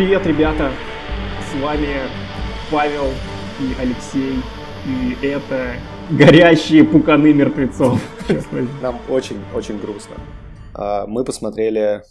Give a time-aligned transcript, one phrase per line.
[0.00, 0.72] Привет, ребята!
[1.46, 1.88] С вами
[2.70, 3.08] Павел
[3.60, 4.36] и Алексей.
[4.86, 5.74] И это
[6.08, 8.00] горящие пуканы мертвецов.
[8.80, 10.14] Нам очень-очень грустно.
[10.72, 12.02] А, мы посмотрели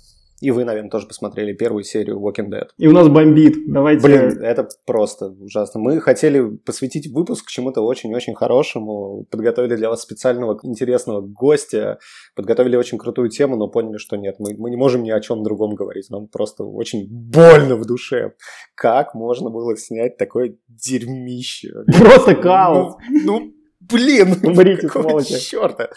[0.42, 2.68] и вы, наверное, тоже посмотрели первую серию Walking Dead.
[2.78, 3.56] И у нас бомбит.
[3.68, 4.06] Давайте...
[4.06, 5.80] Блин, это просто ужасно.
[5.80, 9.26] Мы хотели посвятить выпуск чему-то очень-очень хорошему.
[9.30, 12.00] Подготовили для вас специального интересного гостя.
[12.36, 14.36] Подготовили очень крутую тему, но поняли, что нет.
[14.40, 16.10] Мы, мы не можем ни о чем другом говорить.
[16.10, 18.34] Нам просто очень больно в душе.
[18.76, 21.84] Как можно было снять такое дерьмище?
[21.98, 22.38] Просто.
[22.44, 24.36] Ну, ну блин.
[24.44, 25.40] Умрите, сволочи.
[25.40, 25.90] Черта.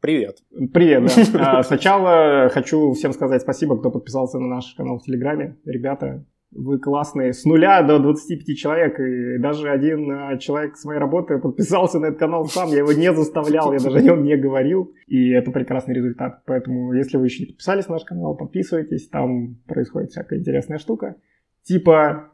[0.00, 0.38] Привет.
[0.72, 1.58] Привет, да.
[1.58, 5.56] А, сначала хочу всем сказать спасибо, кто подписался на наш канал в Телеграме.
[5.64, 7.32] Ребята, вы классные.
[7.32, 9.00] С нуля до 25 человек.
[9.00, 12.68] И даже один а, человек с моей работы подписался на этот канал сам.
[12.70, 14.92] Я его не заставлял, я даже о нем не говорил.
[15.06, 16.42] И это прекрасный результат.
[16.46, 19.08] Поэтому, если вы еще не подписались на наш канал, подписывайтесь.
[19.08, 21.16] Там происходит всякая интересная штука.
[21.62, 22.30] Типа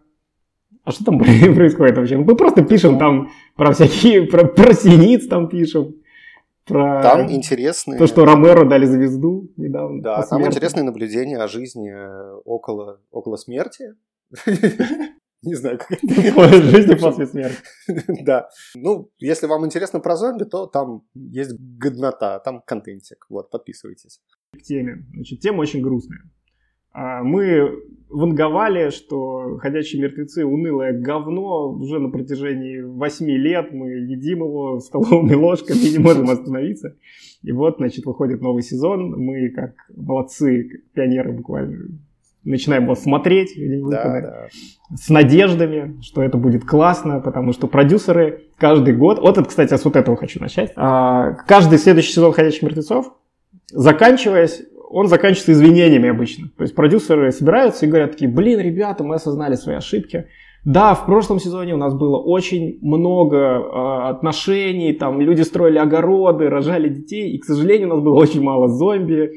[0.84, 1.18] а что там
[1.54, 2.16] происходит вообще?
[2.16, 5.94] Мы просто пишем там про всякие, про, про синиц там пишем,
[6.64, 7.98] про там интересные...
[7.98, 10.02] То, что Ромеро дали звезду недавно.
[10.02, 13.94] Да, там интересные наблюдения о жизни э, около, около смерти.
[15.42, 16.62] Не знаю, как это.
[16.62, 17.56] Жизни после смерти.
[18.24, 18.48] Да.
[18.76, 23.26] Ну, если вам интересно про зомби, то там есть годнота, там контентик.
[23.28, 24.20] Вот, подписывайтесь.
[24.52, 25.04] К теме.
[25.14, 26.30] Значит, тема очень грустная.
[26.92, 33.72] А, мы ванговали, что «Ходячие мертвецы» унылое говно уже на протяжении восьми лет.
[33.72, 36.96] Мы едим его столовыми ложками и не можем остановиться.
[37.42, 39.18] И вот, значит, выходит новый сезон.
[39.18, 41.98] Мы, как молодцы, как пионеры буквально,
[42.44, 43.54] начинаем его смотреть
[43.88, 44.48] да, да.
[44.94, 49.20] с надеждами, что это будет классно, потому что продюсеры каждый год...
[49.20, 50.72] Вот это, кстати, с вот этого хочу начать.
[50.76, 53.12] А, каждый следующий сезон «Ходячих мертвецов»,
[53.70, 56.48] заканчиваясь, он заканчивается извинениями обычно.
[56.56, 60.26] То есть продюсеры собираются и говорят такие, блин, ребята, мы осознали свои ошибки.
[60.64, 66.48] Да, в прошлом сезоне у нас было очень много э, отношений, там люди строили огороды,
[66.48, 69.32] рожали детей, и, к сожалению, у нас было очень мало зомби.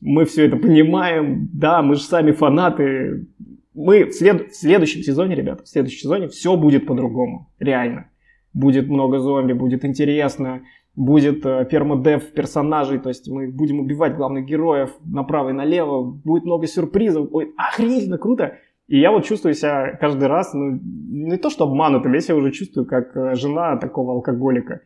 [0.00, 3.26] Мы все это понимаем, да, мы же сами фанаты.
[3.74, 4.52] Мы в, след...
[4.52, 8.06] в следующем сезоне, ребята, в следующем сезоне все будет по-другому, реально.
[8.54, 10.62] Будет много зомби, будет интересно,
[10.96, 16.44] будет э, пермодев персонажей, то есть мы будем убивать главных героев направо и налево, будет
[16.44, 18.58] много сюрпризов, ой, охренительно круто.
[18.88, 22.50] И я вот чувствую себя каждый раз, ну, не то что обманутым, я себя уже
[22.50, 24.80] чувствую как э, жена такого алкоголика,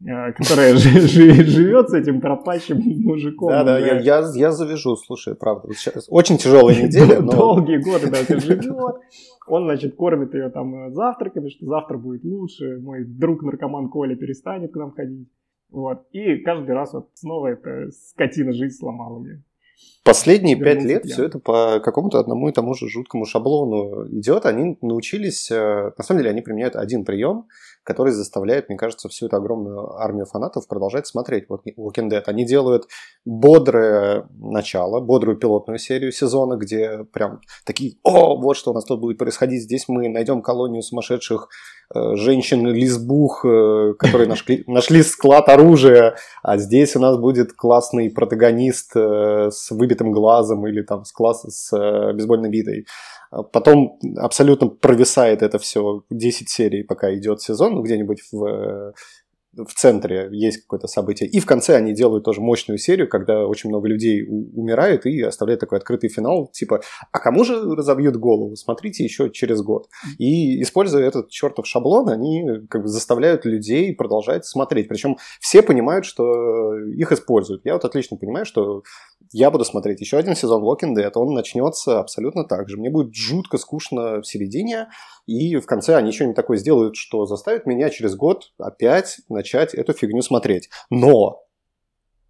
[0.00, 3.48] э, которая живет с этим пропащим мужиком.
[3.48, 5.68] Да, да, я, я, завяжу, слушай, правда.
[6.10, 7.22] Очень тяжелая неделя.
[7.22, 8.66] Долгие годы, да, живет.
[9.48, 14.72] Он, значит, кормит ее там завтраками, что завтра будет лучше, мой друг наркоман Коля перестанет
[14.72, 15.28] к нам ходить.
[15.70, 16.06] Вот.
[16.12, 19.42] И каждый раз вот снова эта скотина жизнь сломала мне.
[20.04, 21.12] Последние пять лет я.
[21.12, 24.46] все это по какому-то одному и тому же жуткому шаблону идет.
[24.46, 27.46] Они научились, э, на самом деле они применяют один прием,
[27.86, 32.22] который заставляет, мне кажется, всю эту огромную армию фанатов продолжать смотреть вот Walking Dead.
[32.26, 32.88] Они делают
[33.24, 39.00] бодрое начало, бодрую пилотную серию сезона, где прям такие, о, вот что у нас тут
[39.00, 41.48] будет происходить, здесь мы найдем колонию сумасшедших
[41.94, 48.96] э, женщин-лесбух, э, которые нашли, нашли склад оружия, а здесь у нас будет классный протагонист
[48.96, 51.70] э, с выбитым глазом или там с, класс, с
[52.12, 52.86] бейсбольной битой.
[53.52, 58.94] Потом абсолютно провисает это все 10 серий, пока идет сезон, ну, где-нибудь в
[59.64, 61.28] в центре есть какое-то событие.
[61.28, 65.60] И в конце они делают тоже мощную серию, когда очень много людей умирают и оставляют
[65.60, 66.82] такой открытый финал, типа,
[67.12, 68.54] а кому же разобьют голову?
[68.56, 69.88] Смотрите еще через год.
[70.18, 74.88] И используя этот чертов шаблон, они как бы заставляют людей продолжать смотреть.
[74.88, 77.62] Причем все понимают, что их используют.
[77.64, 78.82] Я вот отлично понимаю, что
[79.32, 82.76] я буду смотреть еще один сезон Walking Dead, он начнется абсолютно так же.
[82.76, 84.88] Мне будет жутко скучно в середине,
[85.26, 89.92] и в конце они что-нибудь такое сделают, что заставит меня через год опять начать эту
[89.92, 90.68] фигню смотреть.
[90.90, 91.46] Но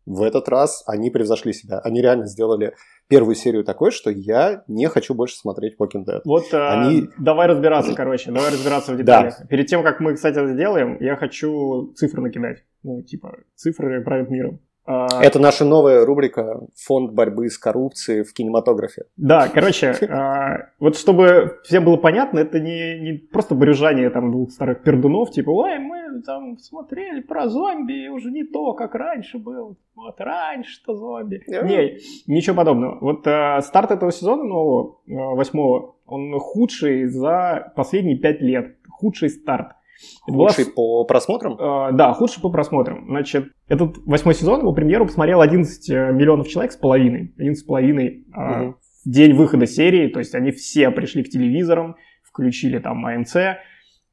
[0.07, 1.81] в этот раз они превзошли себя.
[1.81, 2.75] Они реально сделали
[3.09, 6.21] первую серию такой, что я не хочу больше смотреть Walking Dead.
[6.25, 7.03] Вот э, они...
[7.03, 9.35] э, давай разбираться, короче, давай разбираться в деталях.
[9.41, 9.47] Да.
[9.47, 12.65] Перед тем, как мы, кстати, это сделаем, я хочу цифры накидать.
[12.85, 14.61] Ну, типа, цифры правят миром.
[14.87, 19.05] А, Это наша новая рубрика «Фонд борьбы с коррупцией в кинематографе».
[19.17, 24.53] Да, короче, а, вот чтобы всем было понятно, это не, не просто брюжание там двух
[24.53, 29.75] старых пердунов, типа «Ой, мы там смотрели про зомби, уже не то, как раньше было,
[29.97, 31.43] вот раньше-то зомби».
[31.49, 31.99] Не,
[32.33, 32.99] ничего подобного.
[33.01, 38.77] Вот а, старт этого сезона нового, восьмого, он худший за последние пять лет.
[38.89, 39.73] Худший старт.
[40.23, 40.75] Худший была...
[40.75, 41.57] по просмотрам?
[41.59, 43.05] Э, да, худший по просмотрам.
[43.09, 47.33] Значит, этот восьмой сезон, его премьеру посмотрел 11 э, миллионов человек с половиной.
[47.37, 48.25] 11 с половиной.
[48.35, 48.77] Угу.
[49.05, 53.37] день выхода серии, то есть они все пришли к телевизорам, включили там АМЦ,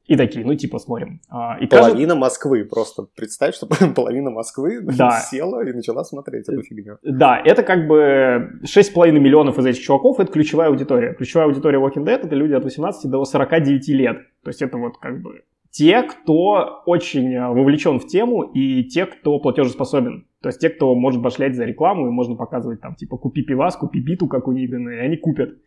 [0.06, 1.20] и такие, ну, типа, смотрим.
[1.30, 2.16] А, и половина кажется...
[2.16, 5.20] Москвы, просто представь, что половина Москвы да.
[5.30, 6.98] села и начала смотреть эту фигню.
[7.02, 11.14] Да, это как бы 6,5 миллионов из этих чуваков, это ключевая аудитория.
[11.14, 14.18] Ключевая аудитория Walking Dead— это люди от 18 до 49 лет.
[14.42, 15.42] То есть это вот как бы
[15.74, 20.28] те, кто очень э, вовлечен в тему, и те, кто платежеспособен.
[20.40, 23.76] То есть те, кто может башлять за рекламу, и можно показывать там, типа, купи пивас,
[23.76, 25.58] купи биту, как Нидена, и они купят.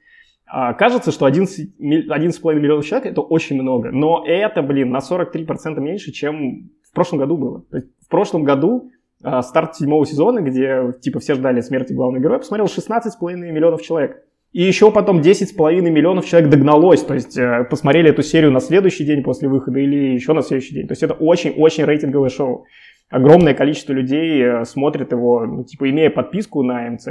[0.45, 6.13] А, кажется, что 11,5 миллионов человек это очень много, но это, блин, на 43% меньше,
[6.13, 7.63] чем в прошлом году было.
[7.69, 8.89] То есть в прошлом году
[9.21, 14.23] а, старт седьмого сезона, где типа все ждали смерти главного героя, посмотрел 16,5 миллионов человек.
[14.53, 19.03] И еще потом 10,5 миллионов человек догналось, то есть э, посмотрели эту серию на следующий
[19.03, 20.87] день после выхода или еще на следующий день.
[20.87, 22.65] То есть это очень-очень рейтинговое шоу.
[23.09, 27.07] Огромное количество людей э, смотрит его, ну, типа, имея подписку на МЦ.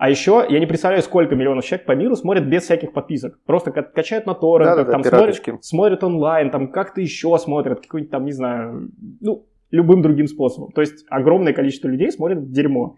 [0.00, 3.38] А еще я не представляю, сколько миллионов человек по миру смотрят без всяких подписок.
[3.44, 8.24] Просто качают на торрентах, да, там смотрят, смотрят онлайн, там как-то еще смотрят, какой-нибудь там,
[8.24, 8.90] не знаю,
[9.20, 10.72] ну, любым другим способом.
[10.72, 12.96] То есть огромное количество людей смотрят дерьмо.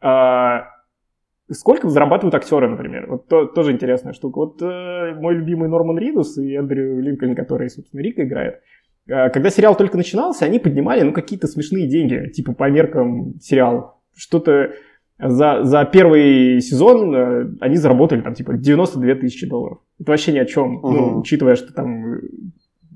[0.00, 0.73] А,
[1.50, 3.06] сколько зарабатывают актеры, например?
[3.08, 4.38] Вот то, тоже интересная штука.
[4.38, 8.60] Вот э, мой любимый Норман Ридус и Эндрю Линкольн, который, собственно, Рика играет,
[9.06, 13.96] э, когда сериал только начинался, они поднимали, ну, какие-то смешные деньги, типа по меркам сериала.
[14.16, 14.72] Что-то
[15.18, 19.78] за, за первый сезон э, они заработали там типа 92 тысячи долларов.
[20.00, 20.90] Это вообще ни о чем, угу.
[20.90, 22.20] ну, учитывая, что там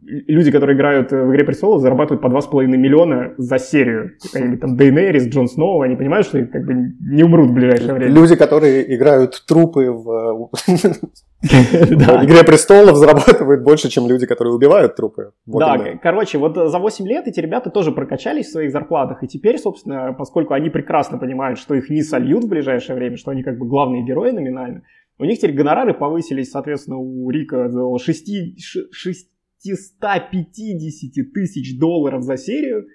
[0.09, 4.13] люди, которые играют в «Игре престолов», зарабатывают по 2,5 миллиона за серию.
[4.23, 8.13] Какая-нибудь там Дейнерис, Джон Сноу, они понимают, что как бы не умрут в ближайшее время.
[8.13, 10.51] Люди, которые играют трупы в
[11.43, 15.33] «Игре престолов», зарабатывают больше, чем люди, которые убивают трупы.
[15.47, 19.59] Да, короче, вот за 8 лет эти ребята тоже прокачались в своих зарплатах, и теперь,
[19.59, 23.59] собственно, поскольку они прекрасно понимают, что их не сольют в ближайшее время, что они как
[23.59, 24.83] бы главные герои номинально,
[25.19, 28.61] у них теперь гонорары повысились, соответственно, у Рика до 6,
[28.93, 29.29] 6
[29.63, 32.87] 550 тысяч долларов за серию.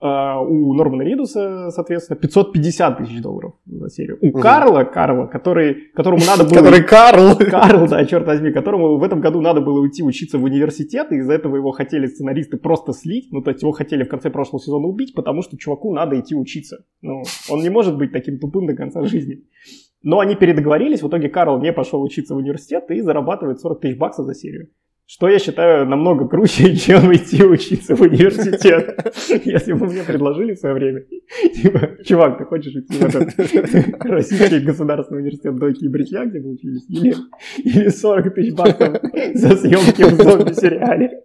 [0.00, 4.16] Uh, у Нормана Ридуса, соответственно, 550 тысяч долларов за серию.
[4.20, 4.38] У угу.
[4.38, 6.54] Карла, Карла, который, которому надо было...
[6.54, 7.36] Который Карл!
[7.36, 11.16] Карл, да, черт возьми, которому в этом году надо было уйти учиться в университет, и
[11.16, 14.62] из-за этого его хотели сценаристы просто слить, ну, то есть его хотели в конце прошлого
[14.62, 16.84] сезона убить, потому что чуваку надо идти учиться.
[17.02, 19.42] Ну, он не может быть таким тупым до конца жизни.
[20.04, 23.98] Но они передоговорились, в итоге Карл не пошел учиться в университет и зарабатывает 40 тысяч
[23.98, 24.68] баксов за серию.
[25.10, 29.10] Что я считаю намного круче, чем идти учиться в университет.
[29.46, 31.06] Если бы мне предложили в свое время,
[31.54, 33.34] типа, чувак, ты хочешь идти в этот
[34.04, 37.14] Российский государственный университет Дойки и Бритья, где мы учились, или,
[37.64, 39.00] или 40 тысяч баксов
[39.32, 41.24] за съемки в зомби-сериале?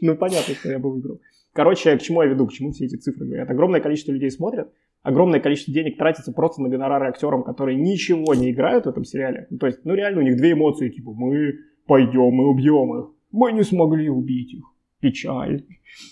[0.00, 1.20] Ну, понятно, что я бы выбрал.
[1.52, 3.50] Короче, к чему я веду, к чему все эти цифры говорят?
[3.50, 4.72] Огромное количество людей смотрят,
[5.02, 9.48] огромное количество денег тратится просто на гонорары актерам, которые ничего не играют в этом сериале.
[9.50, 13.17] Ну, то есть, ну реально у них две эмоции, типа, мы пойдем и убьем их
[13.30, 14.64] мы не смогли убить их.
[15.00, 15.64] Печаль.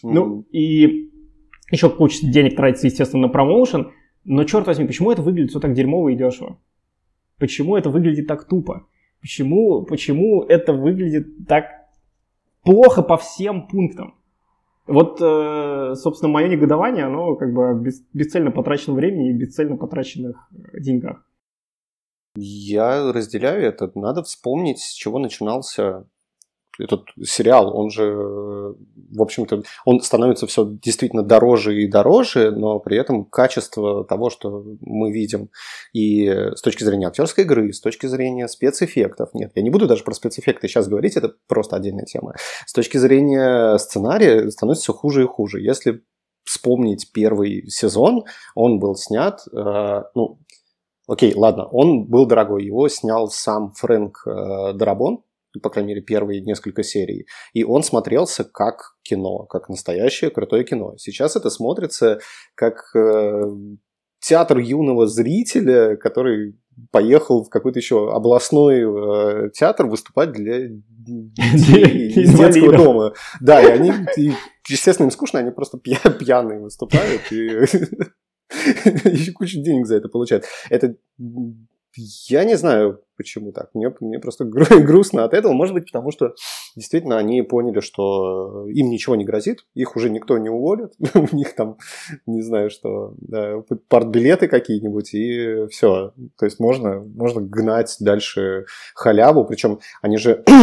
[0.05, 0.11] Mm-hmm.
[0.13, 1.11] Ну, и
[1.71, 3.93] еще куча денег тратится, естественно, на промоушен.
[4.25, 6.61] Но, черт возьми, почему это выглядит все так дерьмово и дешево?
[7.39, 8.87] Почему это выглядит так тупо?
[9.21, 11.67] Почему, почему это выглядит так
[12.63, 14.15] плохо по всем пунктам?
[14.87, 20.49] Вот, э, собственно, мое негодование, оно как бы без, бесцельно потраченном времени и бесцельно потраченных
[20.79, 21.29] деньгах.
[22.37, 23.91] Я разделяю это.
[23.95, 26.07] Надо вспомнить, с чего начинался
[26.79, 32.97] этот сериал, он же, в общем-то, он становится все действительно дороже и дороже, но при
[32.99, 35.51] этом качество того, что мы видим,
[35.93, 40.05] и с точки зрения актерской игры, с точки зрения спецэффектов, нет, я не буду даже
[40.05, 42.35] про спецэффекты сейчас говорить, это просто отдельная тема.
[42.67, 45.61] С точки зрения сценария становится все хуже и хуже.
[45.61, 46.03] Если
[46.45, 50.39] вспомнить первый сезон, он был снят, э, ну,
[51.09, 55.23] окей, ладно, он был дорогой, его снял сам Фрэнк э, Дарабон,
[55.61, 57.27] по крайней мере, первые несколько серий.
[57.53, 60.95] И он смотрелся как кино, как настоящее крутое кино.
[60.99, 62.21] Сейчас это смотрится
[62.55, 63.43] как э,
[64.21, 66.57] театр юного зрителя, который
[66.91, 68.81] поехал в какой-то еще областной
[69.47, 73.13] э, театр выступать для детей из детского дома.
[73.41, 74.33] Да, и они, и,
[74.69, 77.37] естественно, им скучно, они просто пьяные выступают и
[79.09, 80.45] еще кучу денег за это получают.
[80.71, 80.97] Это
[81.97, 83.71] я не знаю, почему так.
[83.75, 85.53] Мне, мне просто грустно от этого.
[85.53, 86.35] Может быть, потому что
[86.75, 90.93] действительно они поняли, что им ничего не грозит, их уже никто не уволит.
[91.15, 91.79] У них там,
[92.27, 96.13] не знаю, что, да, партбилеты какие-нибудь, и все.
[96.39, 99.45] То есть можно, можно гнать дальше халяву.
[99.45, 100.45] Причем они же...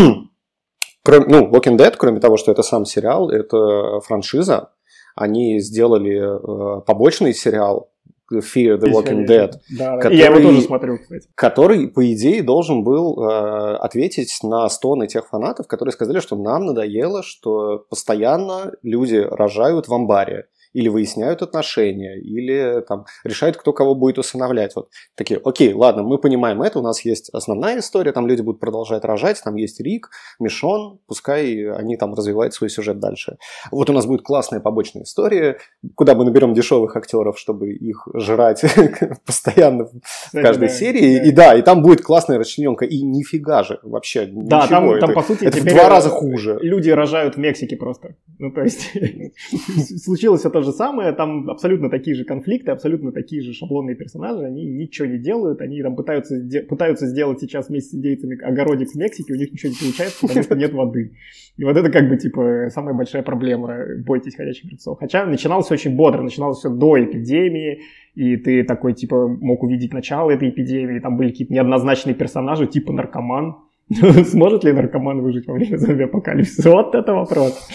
[1.05, 4.71] Кроме, ну, Walking Dead, кроме того, что это сам сериал, это франшиза.
[5.15, 7.92] Они сделали э, побочный сериал
[8.39, 9.53] Fear the Walking Dead.
[9.77, 11.27] Да, который, я его тоже смотрю, кстати.
[11.35, 16.65] Который, по идее, должен был э, ответить на стоны тех фанатов, которые сказали, что нам
[16.65, 23.95] надоело, что постоянно люди рожают в амбаре или выясняют отношения, или там решают, кто кого
[23.95, 24.75] будет усыновлять.
[24.75, 28.59] Вот такие, окей, ладно, мы понимаем это, у нас есть основная история, там люди будут
[28.59, 33.37] продолжать рожать, там есть Рик, Мишон, пускай они там развивают свой сюжет дальше.
[33.71, 35.57] Вот у нас будет классная побочная история,
[35.95, 38.63] куда мы наберем дешевых актеров, чтобы их жрать
[39.25, 41.27] постоянно в каждой серии.
[41.27, 42.85] И да, и там будет классная расчлененка.
[42.85, 46.57] И нифига же вообще Да, там, там по сути это в два раза хуже.
[46.61, 48.15] Люди рожают в Мексике просто.
[48.39, 48.89] Ну, то есть
[50.03, 54.65] случилось это же самое, там абсолютно такие же конфликты, абсолютно такие же шаблонные персонажи, они
[54.65, 56.35] ничего не делают, они там пытаются,
[56.67, 60.43] пытаются сделать сейчас вместе с индейцами огородик в Мексике, у них ничего не получается, потому
[60.43, 61.13] что нет воды.
[61.57, 64.97] И вот это как бы типа самая большая проблема, бойтесь ходячих мертвецов.
[64.99, 67.81] Хотя начиналось очень бодро, начиналось все до эпидемии,
[68.15, 72.91] и ты такой типа мог увидеть начало этой эпидемии, там были какие-то неоднозначные персонажи, типа
[72.93, 73.57] наркоман,
[74.25, 76.71] Сможет ли наркоман выжить во время зомби-апокалипсиса?
[76.71, 77.69] Вот это вопрос.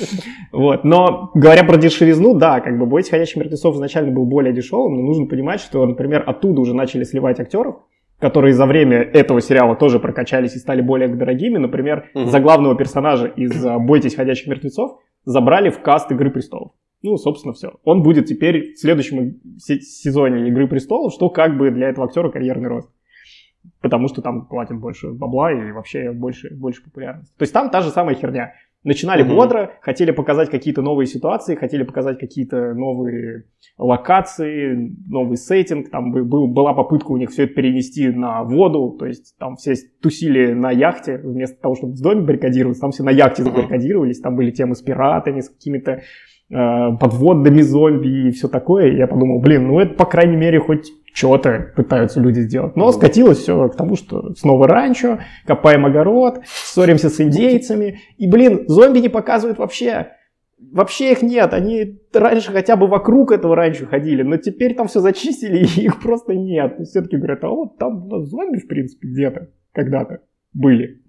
[0.52, 0.84] Вот.
[0.84, 5.02] Но говоря про дешевизну, да, как бы «Бойтесь ходячих мертвецов» изначально был более дешевым, но
[5.02, 7.76] нужно понимать, что, например, оттуда уже начали сливать актеров,
[8.18, 11.58] которые за время этого сериала тоже прокачались и стали более дорогими.
[11.58, 12.26] Например, угу.
[12.26, 16.72] за главного персонажа из «Бойтесь ходячих мертвецов» забрали в каст «Игры престолов».
[17.02, 17.74] Ну, собственно, все.
[17.84, 22.68] Он будет теперь в следующем сезоне «Игры престолов», что как бы для этого актера карьерный
[22.68, 22.90] рост
[23.80, 27.34] потому что там платят больше бабла и вообще больше, больше популярности.
[27.36, 28.54] То есть там та же самая херня.
[28.84, 29.34] Начинали угу.
[29.34, 33.44] бодро, хотели показать какие-то новые ситуации, хотели показать какие-то новые
[33.76, 35.90] локации, новый сеттинг.
[35.90, 39.74] Там был, была попытка у них все это перенести на воду, то есть там все
[40.00, 44.36] тусили на яхте, вместо того, чтобы в доме баррикадироваться, там все на яхте забаррикадировались, там
[44.36, 46.02] были темы с пиратами, с какими-то
[46.50, 48.88] подводными зомби и все такое.
[48.88, 52.76] И я подумал, блин, ну это, по крайней мере, хоть что-то пытаются люди сделать.
[52.76, 58.00] Но скатилось все к тому, что снова ранчо, копаем огород, ссоримся с индейцами.
[58.16, 60.12] И, блин, зомби не показывают вообще.
[60.72, 61.52] Вообще их нет.
[61.52, 66.00] Они раньше хотя бы вокруг этого раньше ходили, но теперь там все зачистили, и их
[66.00, 66.78] просто нет.
[66.84, 70.20] Все-таки говорят, а вот там зомби, в принципе, где-то когда-то
[70.52, 71.02] были.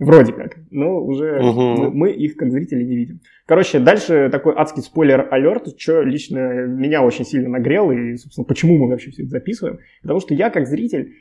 [0.00, 0.56] Вроде как.
[0.70, 1.60] Но уже угу.
[1.60, 3.20] мы, мы их как зрители не видим.
[3.44, 8.88] Короче, дальше такой адский спойлер-алерт, что лично меня очень сильно нагрел, и, собственно, почему мы
[8.88, 9.78] вообще все это записываем.
[10.00, 11.16] Потому что я как зритель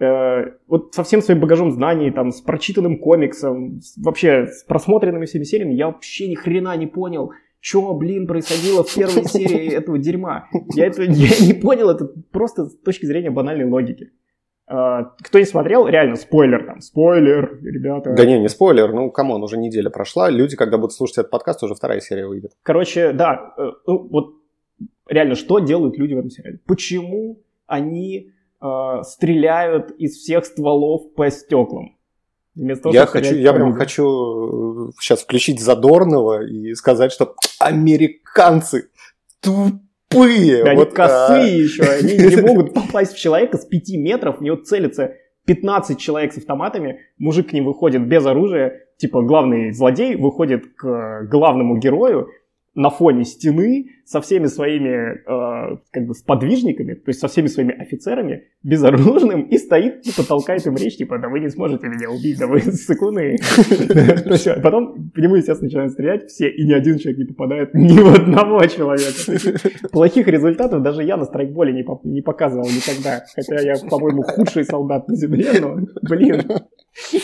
[0.00, 5.26] э, вот со всем своим багажом знаний, там, с прочитанным комиксом, с, вообще с просмотренными
[5.26, 7.30] всеми сериями, я вообще ни хрена не понял,
[7.60, 10.48] что, блин, происходило в первой серии этого дерьма.
[10.74, 14.10] Я, это, я не понял это просто с точки зрения банальной логики.
[14.66, 18.14] А, кто не смотрел, реально, спойлер там, спойлер, ребята.
[18.16, 21.30] Да не, не спойлер, ну, come on, уже неделя прошла, люди, когда будут слушать этот
[21.30, 22.52] подкаст, уже вторая серия выйдет.
[22.62, 23.54] Короче, да,
[23.86, 24.34] ну, вот
[25.08, 26.60] реально, что делают люди в этом сериале?
[26.66, 31.96] Почему они э, стреляют из всех стволов по стеклам?
[32.54, 38.90] того, я хочу, я прям хочу сейчас э, включить Задорного и сказать, что американцы
[39.40, 39.74] тут
[40.14, 40.62] тупые.
[40.64, 41.46] Они вот, косые а...
[41.46, 45.14] еще, они не могут попасть в человека с 5 метров, в него целится
[45.46, 51.26] 15 человек с автоматами, мужик к ним выходит без оружия, типа главный злодей выходит к
[51.30, 52.28] главному герою,
[52.74, 57.72] на фоне стены со всеми своими э, как бы сподвижниками, то есть со всеми своими
[57.72, 62.38] офицерами, безоружным, и стоит, типа, толкает им речь, типа, да вы не сможете меня убить,
[62.38, 63.36] да вы сыкуны.
[64.62, 68.12] Потом по нему, естественно, начинают стрелять все, и ни один человек не попадает ни в
[68.12, 69.88] одного человека.
[69.90, 75.16] Плохих результатов даже я на страйкболе не показывал никогда, хотя я, по-моему, худший солдат на
[75.16, 76.42] земле, но, блин,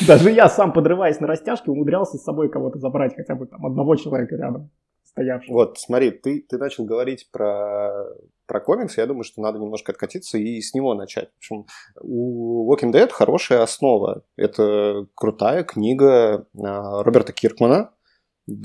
[0.07, 3.97] даже я сам, подрываясь на растяжке, умудрялся с собой кого-то забрать, хотя бы там одного
[3.97, 4.71] человека рядом
[5.21, 5.55] стоявшим.
[5.55, 8.05] Вот, смотри, ты, ты начал говорить про,
[8.47, 11.31] про комикс, я думаю, что надо немножко откатиться и с него начать.
[11.35, 11.67] В общем,
[12.01, 14.23] у Walking Dead хорошая основа.
[14.37, 17.91] Это крутая книга а, Роберта Киркмана,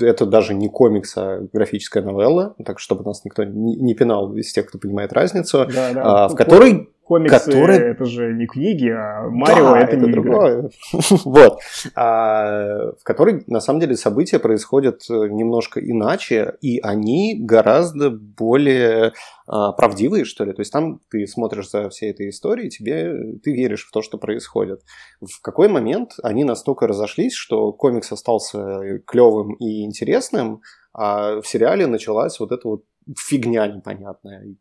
[0.00, 4.52] это даже не комикс, а графическая новелла, так чтобы нас никто не, не пинал из
[4.52, 6.24] тех, кто понимает разницу, да, да.
[6.24, 7.76] А, в которой Комиксы который...
[7.76, 10.70] это же не книги, а Марио да, это, это не другое.
[11.24, 11.60] вот.
[11.94, 19.12] А, в которой на самом деле события происходят э, немножко иначе, и они гораздо более
[19.46, 20.52] а, правдивые, что ли.
[20.52, 24.18] То есть там ты смотришь за всей этой историей, тебе ты веришь в то, что
[24.18, 24.80] происходит.
[25.20, 30.60] В какой момент они настолько разошлись, что комикс остался клевым и интересным,
[30.92, 32.82] а в сериале началась вот эта вот
[33.16, 34.56] фигня непонятная.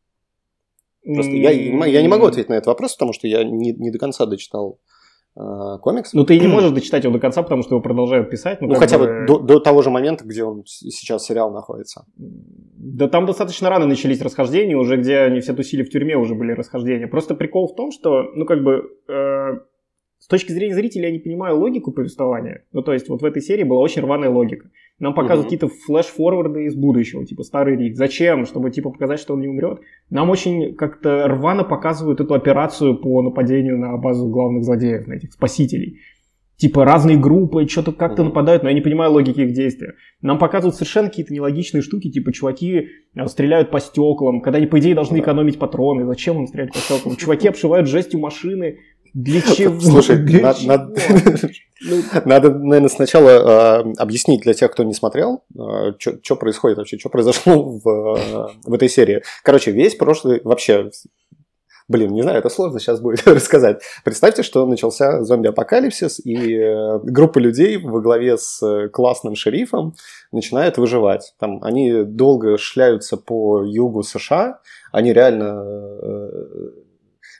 [1.06, 4.00] Просто я, я не могу ответить на этот вопрос, потому что я не, не до
[4.00, 4.80] конца дочитал
[5.36, 6.14] э, комикс.
[6.14, 8.62] Ну, ты не можешь дочитать его до конца, потому что его продолжают писать.
[8.62, 12.06] Ну, ну хотя бы, бы до, до того же момента, где он сейчас сериал находится.
[12.18, 16.54] Да там достаточно рано начались расхождения, уже где они все тусили в тюрьме, уже были
[16.54, 17.08] расхождения.
[17.08, 19.60] Просто прикол в том, что, ну, как бы, э,
[20.20, 22.64] с точки зрения зрителя я не понимаю логику повествования.
[22.72, 24.70] Ну, то есть вот в этой серии была очень рваная логика.
[24.98, 25.58] Нам показывают угу.
[25.58, 27.96] какие-то флеш-форварды из будущего, типа старый Рик.
[27.96, 28.46] Зачем?
[28.46, 29.82] Чтобы типа показать, что он не умрет.
[30.10, 35.34] Нам очень как-то рвано показывают эту операцию по нападению на базу главных злодеев, на этих
[35.34, 36.00] спасителей.
[36.58, 39.96] Типа разные группы что-то как-то нападают, но я не понимаю логики их действия.
[40.22, 44.80] Нам показывают совершенно какие-то нелогичные штуки, типа чуваки э, стреляют по стеклам, когда они, по
[44.80, 46.06] идее, должны экономить патроны.
[46.06, 47.18] Зачем им стрелять по стеклам?
[47.18, 48.80] Чуваки обшивают жестью машины,
[49.16, 49.80] для чего?
[49.80, 52.02] Слушай, для надо, чего?
[52.14, 56.98] Надо, надо, наверное, сначала э, объяснить для тех, кто не смотрел, э, что происходит вообще,
[56.98, 59.24] что произошло в, э, в этой серии.
[59.42, 60.90] Короче, весь прошлый, вообще,
[61.88, 63.82] блин, не знаю, это сложно сейчас будет рассказать.
[64.04, 69.94] Представьте, что начался зомби-апокалипсис, и э, группа людей во главе с классным шерифом
[70.34, 71.36] начинает выживать.
[71.40, 74.60] Там они долго шляются по югу США,
[74.92, 76.85] они реально э,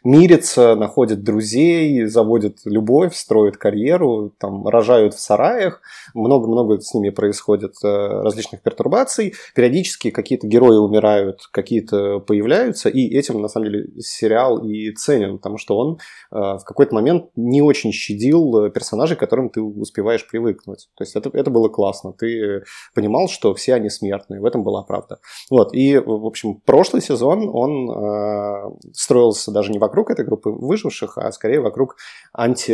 [0.06, 5.82] мирятся, находят друзей, заводят любовь, строят карьеру, там, рожают в сараях.
[6.14, 9.34] Много-много с ними происходит э, различных пертурбаций.
[9.56, 12.88] Периодически какие-то герои умирают, какие-то появляются.
[12.90, 15.98] И этим, на самом деле, сериал и ценен, потому что он
[16.32, 20.88] э, в какой-то момент не очень щадил персонажей, к которым ты успеваешь привыкнуть.
[20.96, 22.14] То есть это, это было классно.
[22.14, 24.40] Ты понимал, что все они смертные.
[24.40, 25.18] В этом была правда.
[25.50, 25.74] Вот.
[25.74, 31.18] И, в общем, прошлый сезон, он э, строился даже не вокруг вокруг этой группы выживших,
[31.18, 31.96] а скорее вокруг
[32.34, 32.74] анти,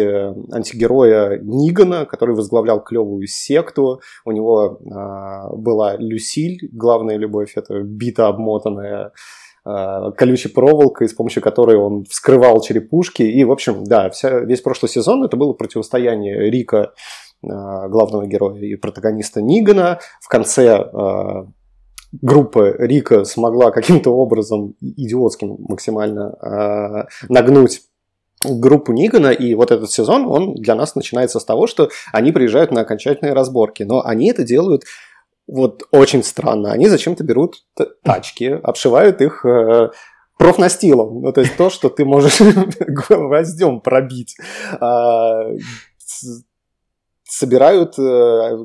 [0.52, 4.02] антигероя Нигана, который возглавлял клевую секту.
[4.26, 9.12] У него а, была Люсиль, главная любовь, это бита обмотанная
[9.64, 13.22] а, колючей проволокой, с помощью которой он вскрывал черепушки.
[13.22, 16.94] И, в общем, да, вся, весь прошлый сезон это было противостояние Рика,
[17.44, 20.00] а, главного героя и протагониста Нигана.
[20.20, 20.90] В конце
[22.12, 27.82] группа Рика смогла каким-то образом идиотским максимально э, нагнуть
[28.44, 32.72] группу Нигана, и вот этот сезон, он для нас начинается с того, что они приезжают
[32.72, 34.84] на окончательные разборки, но они это делают
[35.48, 36.72] вот очень странно.
[36.72, 37.66] Они зачем-то берут
[38.04, 39.90] тачки, обшивают их э,
[40.38, 42.40] профнастилом, ну то есть то, что ты можешь
[42.80, 44.38] гвоздем пробить,
[44.80, 45.58] э,
[47.24, 48.58] собирают э,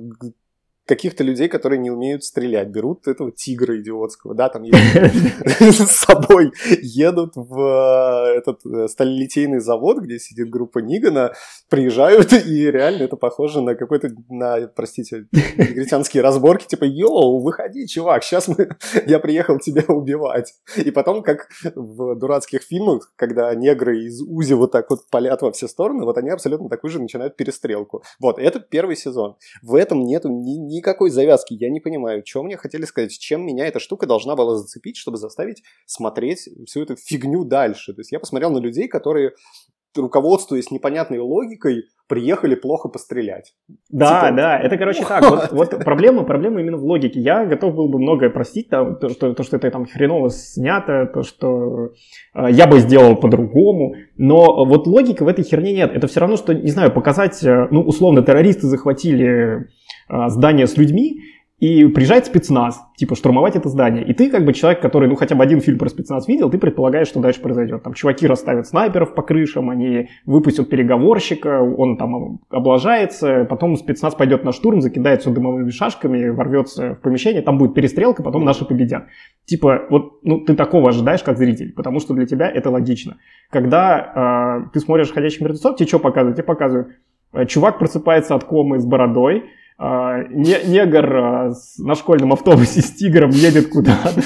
[0.86, 2.68] каких-то людей, которые не умеют стрелять.
[2.68, 4.64] Берут этого тигра идиотского, да, там
[5.60, 11.32] с собой едут в э, этот э, сталелитейный завод, где сидит группа Нигана,
[11.68, 18.22] приезжают, и реально это похоже на какой-то, на, простите, негритянские разборки, типа, йоу, выходи, чувак,
[18.22, 18.68] сейчас мы,
[19.06, 20.54] я приехал тебя убивать.
[20.76, 25.50] И потом, как в дурацких фильмах, когда негры из УЗИ вот так вот палят во
[25.50, 28.02] все стороны, вот они абсолютно такую же начинают перестрелку.
[28.20, 29.36] Вот, это первый сезон.
[29.62, 31.54] В этом нету ни, никакой завязки.
[31.54, 35.16] Я не понимаю, что мне хотели сказать, чем меня эта штука должна была зацепить, чтобы
[35.18, 37.94] заставить смотреть всю эту фигню дальше.
[37.94, 39.32] То есть я посмотрел на людей, которые
[39.98, 43.54] руководствуясь непонятной логикой, приехали плохо пострелять.
[43.90, 44.36] Да, типа...
[44.36, 45.28] да, это, короче, так.
[45.28, 47.20] Вот, вот проблема, проблема именно в логике.
[47.20, 51.06] Я готов был бы многое простить, там, то, что, то, что это там хреново снято,
[51.12, 51.90] то, что
[52.34, 55.92] э, я бы сделал по-другому, но вот логики в этой херне нет.
[55.94, 59.66] Это все равно, что, не знаю, показать, э, ну, условно, террористы захватили
[60.08, 61.20] э, здание с людьми,
[61.58, 64.04] и приезжает спецназ, типа, штурмовать это здание.
[64.04, 66.58] И ты, как бы человек, который, ну, хотя бы один фильм про спецназ видел, ты
[66.58, 67.82] предполагаешь, что дальше произойдет.
[67.82, 74.44] Там чуваки расставят снайперов по крышам, они выпустят переговорщика, он там облажается, потом спецназ пойдет
[74.44, 79.06] на штурм, закидает все дымовыми шашками, ворвется в помещение, там будет перестрелка, потом наши победят.
[79.46, 83.16] Типа, вот, ну, ты такого ожидаешь, как зритель, потому что для тебя это логично.
[83.48, 86.36] Когда э, ты смотришь «Ходячих мертвецов», тебе что показывают?
[86.36, 86.88] Тебе показывают,
[87.32, 89.44] э, чувак просыпается от комы с бородой,
[89.78, 94.22] а, негр а, на школьном автобусе с тигром едет куда-то.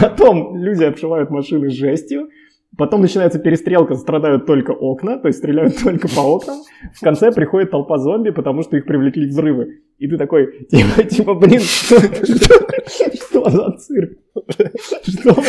[0.00, 2.28] Потом люди обшивают машины жестью.
[2.76, 6.58] Потом начинается перестрелка, страдают только окна, то есть стреляют только по окнам.
[6.94, 9.80] В конце приходит толпа зомби, потому что их привлекли взрывы.
[9.98, 11.98] И ты такой, типа, типа блин, что,
[13.50, 14.18] за цирк?
[15.02, 15.42] Что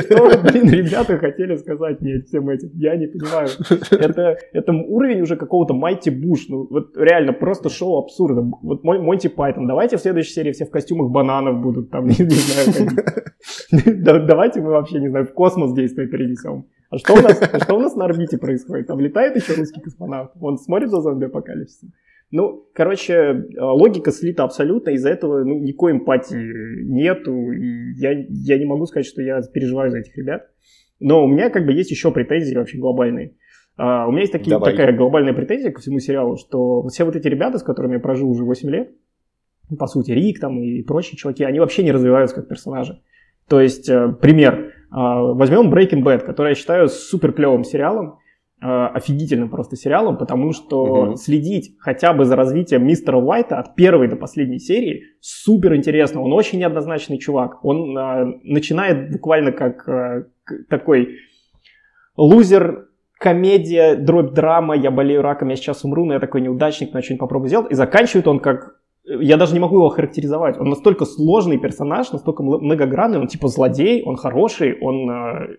[0.00, 2.70] что блин, ребята хотели сказать мне всем этим?
[2.74, 3.48] Я не понимаю.
[3.90, 6.48] Это, это уровень уже какого-то Майти Буш.
[6.48, 8.40] Ну, вот реально, просто шоу абсурда.
[8.62, 9.66] Вот мой Монти Пайтон.
[9.66, 11.90] Давайте в следующей серии все в костюмах бананов будут.
[11.90, 14.26] Там, не, не знаю.
[14.26, 16.66] Давайте мы вообще, не знаю, в космос действие перенесем.
[16.90, 18.86] А что у нас, а что у нас на орбите происходит?
[18.86, 20.32] Там летает еще русский космонавт.
[20.40, 21.92] Он смотрит за зомби-апокалипсисом.
[22.36, 28.58] Ну, короче, э, логика слита абсолютно, из-за этого ну, никакой эмпатии нету, и я, я
[28.58, 30.50] не могу сказать, что я переживаю за этих ребят.
[30.98, 33.34] Но у меня как бы есть еще претензии вообще глобальные.
[33.78, 37.28] Uh, у меня есть такие, такая глобальная претензия ко всему сериалу, что все вот эти
[37.28, 38.90] ребята, с которыми я прожил уже 8 лет,
[39.78, 43.00] по сути, Рик там и прочие чуваки, они вообще не развиваются как персонажи.
[43.46, 44.72] То есть, э, пример.
[44.90, 48.18] Э, возьмем Breaking Bad, который я считаю супер клевым сериалом,
[48.64, 51.16] офигительным просто сериалом, потому что угу.
[51.16, 56.22] следить хотя бы за развитием мистера Уайта от первой до последней серии супер интересно.
[56.22, 57.64] Он очень неоднозначный чувак.
[57.64, 57.92] Он
[58.42, 59.86] начинает буквально как
[60.68, 61.18] такой
[62.16, 67.00] лузер комедия, дробь драма, я болею раком, я сейчас умру, но я такой неудачник, но
[67.00, 67.70] что-нибудь попробую сделать.
[67.70, 70.58] И заканчивает он как я даже не могу его характеризовать.
[70.58, 75.56] Он настолько сложный персонаж, настолько многогранный, он типа злодей, он хороший, он э,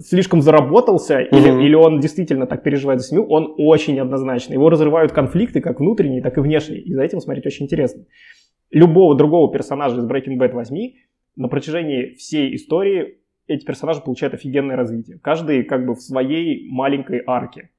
[0.00, 1.28] слишком заработался, mm-hmm.
[1.32, 4.54] или, или он действительно так переживает за семью, он очень однозначный.
[4.54, 6.80] Его разрывают конфликты, как внутренние, так и внешние.
[6.80, 8.04] И за этим смотреть очень интересно.
[8.70, 10.98] Любого другого персонажа из Breaking Bad возьми,
[11.36, 15.18] на протяжении всей истории эти персонажи получают офигенное развитие.
[15.18, 17.70] Каждый как бы в своей маленькой арке.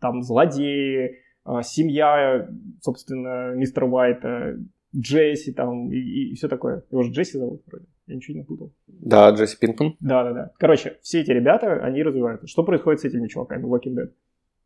[0.00, 2.48] Там злодеи, а, семья,
[2.80, 4.58] собственно, мистера Уайта,
[4.96, 6.84] Джесси там и, и все такое.
[6.90, 7.86] Его же Джесси зовут вроде.
[8.06, 8.72] Я ничего не напутал.
[8.86, 9.96] Да, Джесси Пинкман.
[10.00, 10.50] Да, да, да.
[10.58, 12.46] Короче, все эти ребята, они развиваются.
[12.46, 14.10] Что происходит с этими чуваками в Walking Dead?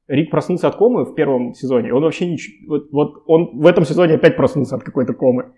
[0.08, 2.76] Рик проснулся от комы в первом сезоне, он вообще ничего...
[2.76, 5.52] Вот, вот он в этом сезоне опять проснулся от какой-то комы.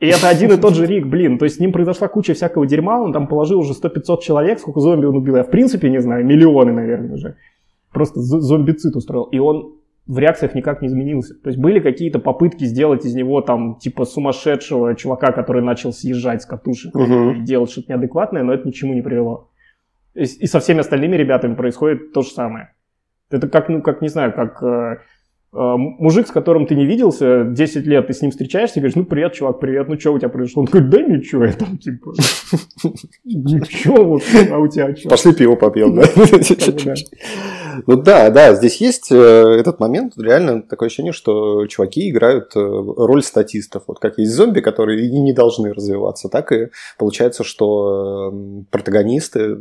[0.00, 1.36] И это один и тот же Рик, блин.
[1.36, 4.80] То есть с ним произошла куча всякого дерьма, он там положил уже 100-500 человек, сколько
[4.80, 5.36] зомби он убил.
[5.36, 7.36] Я в принципе не знаю, миллионы, наверное, уже.
[7.92, 9.24] Просто зомбицид устроил.
[9.24, 9.74] И он
[10.10, 11.34] в реакциях никак не изменился.
[11.40, 16.42] То есть были какие-то попытки сделать из него там типа сумасшедшего чувака, который начал съезжать
[16.42, 17.30] с катушек угу.
[17.30, 19.50] и делать что-то неадекватное, но это ничему не привело.
[20.14, 22.74] И, и со всеми остальными ребятами происходит то же самое.
[23.30, 24.98] Это как, ну, как не знаю, как э,
[25.52, 29.04] мужик, с которым ты не виделся 10 лет, ты с ним встречаешься и говоришь, ну,
[29.04, 30.62] привет, чувак, привет, ну, что у тебя произошло?
[30.62, 32.12] Он говорит, да ничего, я там, типа,
[33.24, 35.08] ничего, вот, а у тебя что?
[35.08, 36.02] Пошли пиво попьем, да?
[37.86, 42.60] Ну, да, да, здесь есть э, этот момент, реально такое ощущение, что чуваки играют э,
[42.60, 43.84] роль статистов.
[43.86, 49.58] Вот как есть зомби, которые и не должны развиваться, так и получается, что э, протагонисты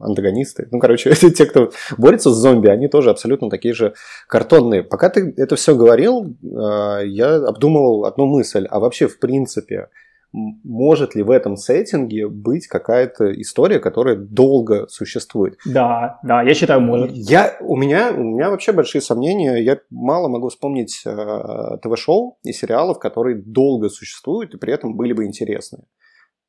[0.00, 0.68] антагонисты.
[0.70, 3.94] Ну, короче, те, кто борется с зомби, они тоже абсолютно такие же
[4.28, 4.82] картонные.
[4.82, 8.66] Пока ты это все говорил, а, я обдумывал одну мысль.
[8.70, 9.88] А вообще, в принципе,
[10.32, 15.58] может ли в этом сеттинге быть какая-то история, которая долго существует?
[15.64, 17.10] Да, да, я считаю, может.
[17.12, 19.56] Я, у, меня, у меня вообще большие сомнения.
[19.56, 25.12] Я мало могу вспомнить э, ТВ-шоу и сериалов, которые долго существуют и при этом были
[25.12, 25.78] бы интересны.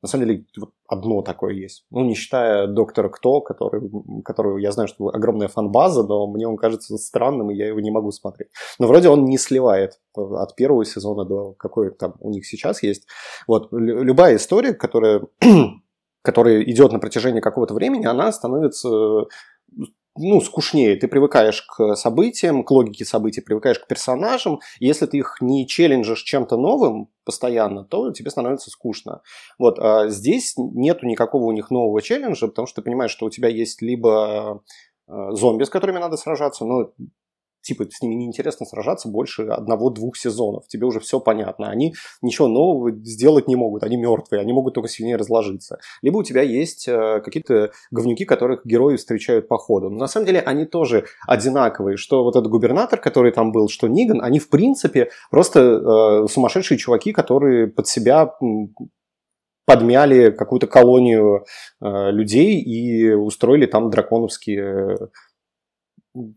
[0.01, 1.85] На самом деле, вот одно такое есть.
[1.91, 3.81] Ну, не считая Доктора Кто, который,
[4.23, 7.91] которого я знаю, что огромная фан-база, но мне он кажется странным, и я его не
[7.91, 8.49] могу смотреть.
[8.79, 13.07] Но вроде он не сливает от первого сезона до какой там у них сейчас есть.
[13.47, 15.21] Вот, любая история, которая
[16.23, 18.89] которая идет на протяжении какого-то времени, она становится
[20.17, 20.95] ну, скучнее.
[20.97, 24.59] Ты привыкаешь к событиям, к логике событий, привыкаешь к персонажам.
[24.79, 29.21] Если ты их не челленджишь чем-то новым постоянно, то тебе становится скучно.
[29.57, 33.29] Вот, а здесь нету никакого у них нового челленджа, потому что ты понимаешь, что у
[33.29, 34.61] тебя есть либо
[35.07, 36.91] э, зомби, с которыми надо сражаться, но
[37.61, 40.67] типа с ними неинтересно сражаться больше одного-двух сезонов.
[40.67, 41.69] Тебе уже все понятно.
[41.69, 43.83] Они ничего нового сделать не могут.
[43.83, 45.79] Они мертвые, они могут только сильнее разложиться.
[46.01, 49.89] Либо у тебя есть э, какие-то говнюки, которых герои встречают по ходу.
[49.89, 51.97] Но на самом деле они тоже одинаковые.
[51.97, 56.77] Что вот этот губернатор, который там был, что Ниган, они в принципе просто э, сумасшедшие
[56.77, 58.33] чуваки, которые под себя
[59.65, 61.45] подмяли какую-то колонию
[61.81, 64.97] э, людей и устроили там драконовские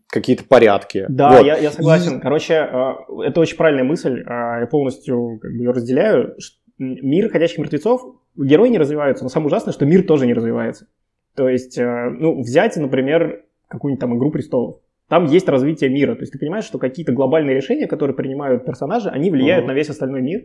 [0.07, 1.05] какие-то порядки.
[1.09, 1.45] Да, вот.
[1.45, 2.17] я, я согласен.
[2.17, 2.21] И...
[2.21, 2.93] Короче, э,
[3.25, 6.35] это очень правильная мысль, э, я полностью как бы, ее разделяю.
[6.77, 8.01] Мир ходячих мертвецов,
[8.35, 10.87] герои не развиваются, но самое ужасное, что мир тоже не развивается.
[11.35, 14.79] То есть, э, ну, взять, например, какую-нибудь там «Игру престолов».
[15.07, 16.15] Там есть развитие мира.
[16.15, 19.73] То есть ты понимаешь, что какие-то глобальные решения, которые принимают персонажи, они влияют угу.
[19.73, 20.43] на весь остальной мир.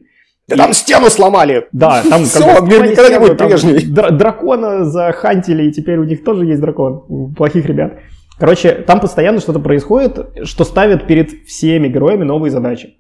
[0.49, 0.59] Да и...
[0.59, 1.69] там стену сломали!
[1.73, 3.87] Да, там Все, как мир никогда стену, не будет прежний.
[3.87, 8.01] Дракона захантили, и теперь у них тоже есть дракон, у плохих ребят.
[8.41, 12.97] Короче, там постоянно что-то происходит, что ставит перед всеми героями новые задачи.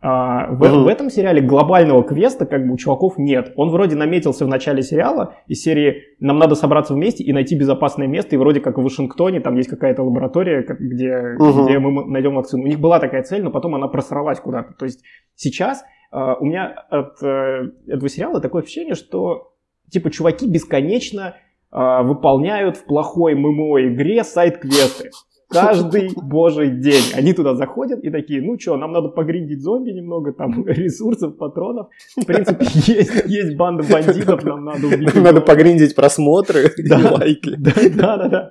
[0.00, 0.84] А, в, uh-huh.
[0.84, 3.54] в этом сериале глобального квеста как бы у чуваков нет.
[3.56, 8.06] Он вроде наметился в начале сериала из серии «Нам надо собраться вместе и найти безопасное
[8.06, 11.64] место», и вроде как в Вашингтоне там есть какая-то лаборатория, где, uh-huh.
[11.64, 12.62] где мы найдем вакцину.
[12.62, 14.74] У них была такая цель, но потом она просралась куда-то.
[14.74, 15.02] То есть
[15.34, 19.54] сейчас uh, у меня от uh, этого сериала такое ощущение, что
[19.90, 21.34] типа чуваки бесконечно
[21.74, 25.10] э, выполняют в плохой ММО игре сайт-квесты.
[25.54, 27.04] Каждый божий день.
[27.14, 31.88] Они туда заходят и такие, ну что, нам надо погриндить зомби немного, там ресурсов, патронов.
[32.16, 35.14] В принципе, есть, есть банда бандитов, нам надо убить.
[35.14, 37.56] Надо погриндить просмотры да, и лайки.
[37.56, 38.50] Да, да, да, да.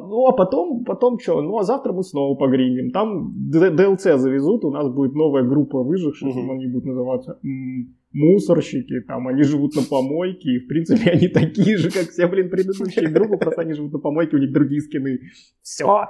[0.00, 1.40] ну, а потом, потом что?
[1.40, 2.90] Ну, а завтра мы снова погриндим.
[2.90, 6.52] Там DLC завезут, у нас будет новая группа выживших, угу.
[6.52, 7.38] они будут называться
[8.16, 12.48] мусорщики, там, они живут на помойке, и, в принципе, они такие же, как все, блин,
[12.48, 15.20] предыдущие группы, просто они живут на помойке, у них другие скины.
[15.62, 16.06] Все.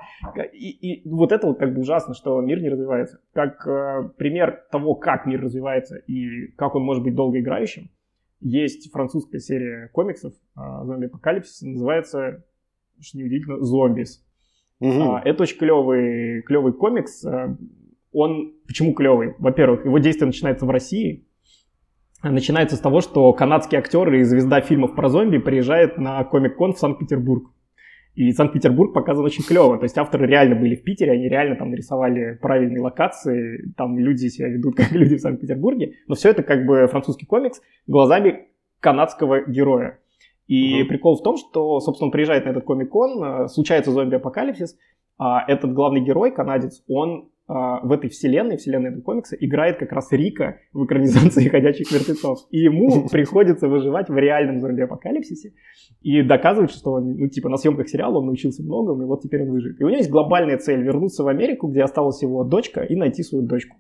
[0.53, 3.21] И, и вот это вот как бы ужасно, что мир не развивается.
[3.33, 7.91] Как э, пример того, как мир развивается и как он может быть долгоиграющим,
[8.41, 12.45] есть французская серия комиксов э, «Зомби-апокалипсис», называется,
[13.01, 14.25] что неудивительно, «Зомбис».
[14.79, 15.19] Угу.
[15.25, 17.25] Это очень клевый, клевый комикс.
[17.25, 17.57] Э,
[18.13, 19.35] он почему клевый?
[19.39, 21.26] Во-первых, его действие начинается в России,
[22.23, 26.79] начинается с того, что канадский актер и звезда фильмов про зомби приезжает на Комик-кон в
[26.79, 27.51] Санкт-Петербург.
[28.15, 29.77] И Санкт-Петербург показан очень клево.
[29.77, 34.29] То есть авторы реально были в Питере, они реально там нарисовали правильные локации, там люди
[34.29, 35.97] себя ведут как люди в Санкт-Петербурге.
[36.09, 38.49] Но все это как бы французский комикс глазами
[38.81, 39.99] канадского героя.
[40.47, 40.89] И угу.
[40.89, 44.79] прикол в том, что, собственно, он приезжает на этот комик-кон, э, случается зомби-апокалипсис,
[45.19, 50.11] а этот главный герой, канадец, он в этой вселенной, вселенной этого комикса, играет как раз
[50.11, 52.41] Рика в экранизации «Ходячих мертвецов».
[52.51, 55.53] И ему приходится выживать в реальном зомби-апокалипсисе
[56.03, 59.43] и доказывать, что он, ну, типа, на съемках сериала он научился многому, и вот теперь
[59.43, 59.81] он выживет.
[59.81, 63.23] И у него есть глобальная цель вернуться в Америку, где осталась его дочка, и найти
[63.23, 63.77] свою дочку.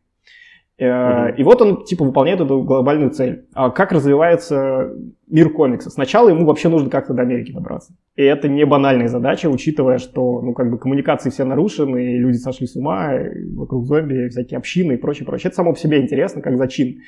[0.78, 1.36] Mm-hmm.
[1.36, 3.46] И вот он, типа, выполняет эту глобальную цель.
[3.54, 4.92] А как развивается
[5.26, 5.88] мир комикса?
[5.90, 7.94] Сначала ему вообще нужно как-то до Америки добраться.
[8.14, 12.36] И это не банальная задача, учитывая, что, ну, как бы коммуникации все нарушены, и люди
[12.36, 13.12] сошли с ума,
[13.54, 15.48] вокруг зомби всякие общины и прочее, прочее.
[15.48, 17.00] Это само по себе интересно, как зачин.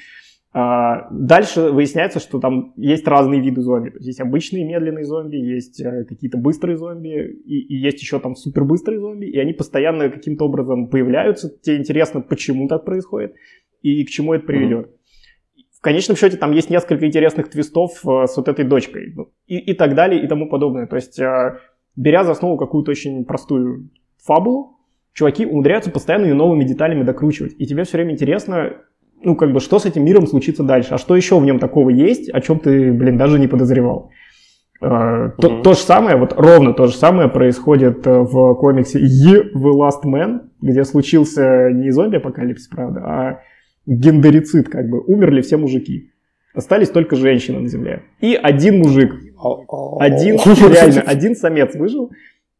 [0.53, 3.91] А дальше выясняется, что там есть разные виды зомби.
[3.91, 7.09] То есть, есть обычные медленные зомби, есть э, какие-то быстрые зомби,
[7.45, 11.51] и, и есть еще там супербыстрые зомби, и они постоянно каким-то образом появляются.
[11.61, 13.35] Тебе интересно, почему так происходит
[13.83, 14.87] и к чему это приведет.
[14.87, 15.63] Mm-hmm.
[15.79, 19.59] В конечном счете там есть несколько интересных твистов э, с вот этой дочкой ну, и,
[19.59, 20.87] и так далее и тому подобное.
[20.87, 21.59] То есть, э,
[21.95, 23.91] беря за основу какую-то очень простую
[24.25, 24.79] фабулу,
[25.13, 27.55] чуваки умудряются постоянно ее новыми деталями докручивать.
[27.59, 28.79] И тебе все время интересно,
[29.23, 31.91] ну, как бы, что с этим миром случится дальше, а что еще в нем такого
[31.91, 34.11] есть, о чем ты, блин, даже не подозревал.
[34.81, 39.73] Uh, то, то же самое, вот ровно то же самое происходит э, в комиксе The
[39.73, 43.41] Last Man, где случился не зомби-апокалипсис, правда, а
[43.87, 46.13] гендерицид, как бы, умерли все мужики.
[46.55, 48.03] Остались только женщины на земле.
[48.21, 49.15] И один мужик.
[49.99, 52.13] Один, реально, один самец выжил.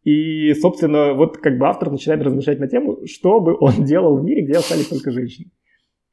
[0.05, 4.25] И, собственно, вот как бы автор начинает размышлять на тему, что бы он делал в
[4.25, 5.51] мире, где остались только женщины.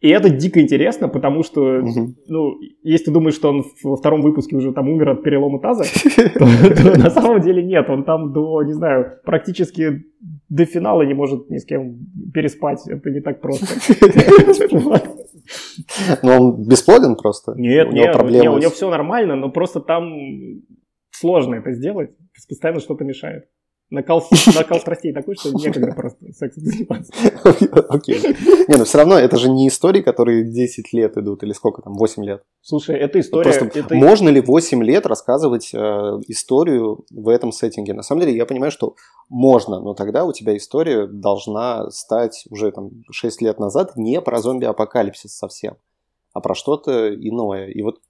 [0.06, 2.14] И это дико интересно, потому что, угу.
[2.28, 5.84] ну, если ты думаешь, что он во втором выпуске уже там умер от перелома таза,
[6.36, 6.46] то
[7.00, 7.90] на самом деле нет.
[7.90, 10.04] Он там до, не знаю, практически
[10.48, 11.98] до финала не может ни с кем
[12.36, 12.88] переспать.
[12.88, 13.66] Это не так просто.
[16.22, 17.54] Ну, он бесплоден просто?
[17.56, 20.14] Нет, нет, у него все нормально, но просто там
[21.10, 22.12] сложно это сделать.
[22.48, 23.46] Постоянно что-то мешает.
[23.92, 24.24] Накал,
[24.56, 27.14] накал страстей такой, что некогда просто сексом заниматься.
[27.90, 28.20] Окей.
[28.68, 31.94] Не, но все равно это же не истории, которые 10 лет идут, или сколько там,
[31.94, 32.44] 8 лет.
[32.62, 33.52] Слушай, это история...
[33.52, 33.94] Просто это...
[33.96, 35.78] можно ли 8 лет рассказывать э,
[36.28, 37.94] историю в этом сеттинге?
[37.94, 38.96] На самом деле я понимаю, что
[39.30, 44.40] можно, но тогда у тебя история должна стать уже там 6 лет назад не про
[44.40, 45.78] зомби-апокалипсис совсем
[46.36, 47.68] а про что-то иное.
[47.68, 48.02] И вот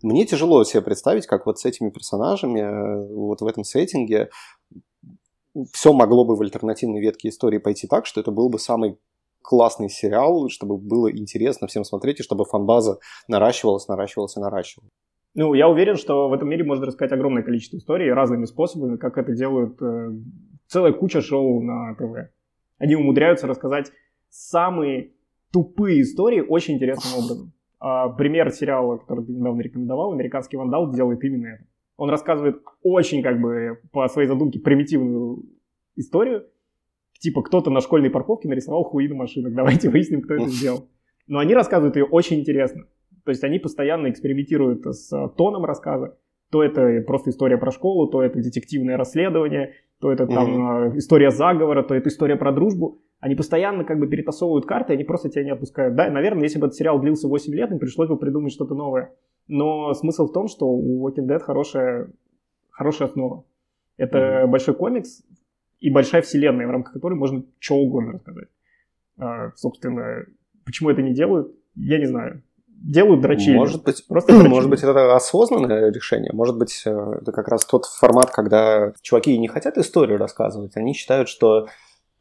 [0.00, 4.30] мне тяжело себе представить, как вот с этими персонажами, э, вот в этом сеттинге
[5.72, 8.96] все могло бы в альтернативной ветке истории пойти так, что это был бы самый
[9.42, 14.92] классный сериал, чтобы было интересно всем смотреть, и чтобы фанбаза наращивалась, наращивалась и наращивалась.
[15.34, 19.18] Ну, я уверен, что в этом мире можно рассказать огромное количество историй разными способами, как
[19.18, 20.10] это делают э,
[20.68, 22.30] целая куча шоу на ТВ.
[22.78, 23.90] Они умудряются рассказать
[24.30, 25.10] самые
[25.52, 27.52] тупые истории очень интересным образом.
[27.78, 31.64] А, пример сериала, который ты недавно рекомендовал, «Американский вандал», делает именно это.
[31.96, 35.44] Он рассказывает очень, как бы, по своей задумке, примитивную
[35.96, 36.46] историю.
[37.18, 39.54] Типа, кто-то на школьной парковке нарисовал хуи на машинах.
[39.54, 40.88] Давайте выясним, кто это сделал.
[41.26, 42.84] Но они рассказывают ее очень интересно.
[43.24, 46.18] То есть они постоянно экспериментируют с тоном рассказа.
[46.52, 50.98] То это просто история про школу, то это детективное расследование, то это там mm-hmm.
[50.98, 53.00] история заговора, то это история про дружбу.
[53.20, 55.94] Они постоянно как бы перетасовывают карты, они просто тебя не отпускают.
[55.94, 59.14] Да, наверное, если бы этот сериал длился 8 лет, им пришлось бы придумать что-то новое.
[59.48, 62.10] Но смысл в том, что у Walking Dead хорошая,
[62.68, 63.44] хорошая основа.
[63.96, 64.46] Это mm-hmm.
[64.48, 65.24] большой комикс
[65.80, 68.48] и большая вселенная, в рамках которой можно что угодно рассказать.
[69.16, 70.26] А, собственно,
[70.66, 72.42] почему это не делают, я не знаю.
[72.80, 73.56] Делают дрочили.
[73.56, 76.30] Может быть, Просто может быть, это осознанное решение.
[76.32, 80.76] Может быть, э, это как раз тот формат, когда чуваки не хотят историю рассказывать.
[80.76, 81.68] Они считают, что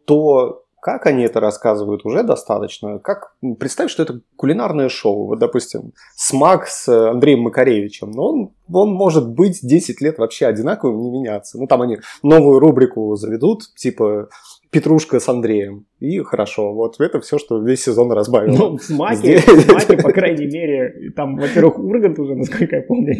[0.05, 2.99] то, как они это рассказывают, уже достаточно.
[2.99, 5.27] Как представь, что это кулинарное шоу.
[5.27, 8.11] Вот, допустим, Смак с Андреем Макаревичем.
[8.11, 11.57] Но он, он может быть 10 лет вообще одинаковым, не меняться.
[11.59, 14.29] Ну, там они новую рубрику заведут, типа
[14.71, 15.85] Петрушка с Андреем.
[15.99, 16.73] И хорошо.
[16.73, 18.55] Вот это все, что весь сезон разбавил.
[18.55, 23.13] Ну, в смаке, в смаке, по крайней мере, там, во-первых, Ургант уже, насколько я помню,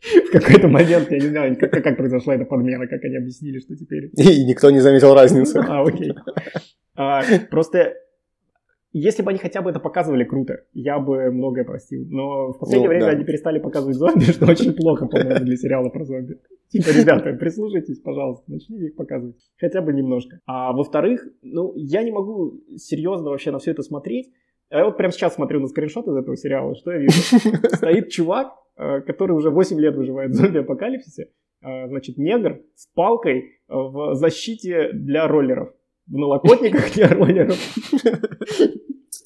[0.00, 3.76] в какой-то момент, я не знаю, как, как произошла эта подмена, как они объяснили, что
[3.76, 4.10] теперь...
[4.16, 5.58] И никто не заметил разницы.
[5.66, 6.12] А, окей.
[6.96, 7.94] А, просто
[8.96, 12.06] если бы они хотя бы это показывали круто, я бы многое простил.
[12.08, 13.10] Но в последнее ну, время да.
[13.10, 16.38] они перестали показывать зомби, что очень плохо, по-моему, для сериала про зомби.
[16.68, 19.36] Типа, ребята, прислушайтесь, пожалуйста, начните их показывать.
[19.58, 20.38] Хотя бы немножко.
[20.46, 24.32] А во-вторых, ну, я не могу серьезно вообще на все это смотреть.
[24.70, 27.12] А я вот прямо сейчас смотрю на скриншот из этого сериала, что я вижу?
[27.74, 31.30] Стоит чувак, э, который уже 8 лет выживает в зомби-апокалипсисе,
[31.62, 35.74] э, значит, негр с палкой э, в защите для роллеров.
[36.06, 37.58] В налокотниках для роллеров.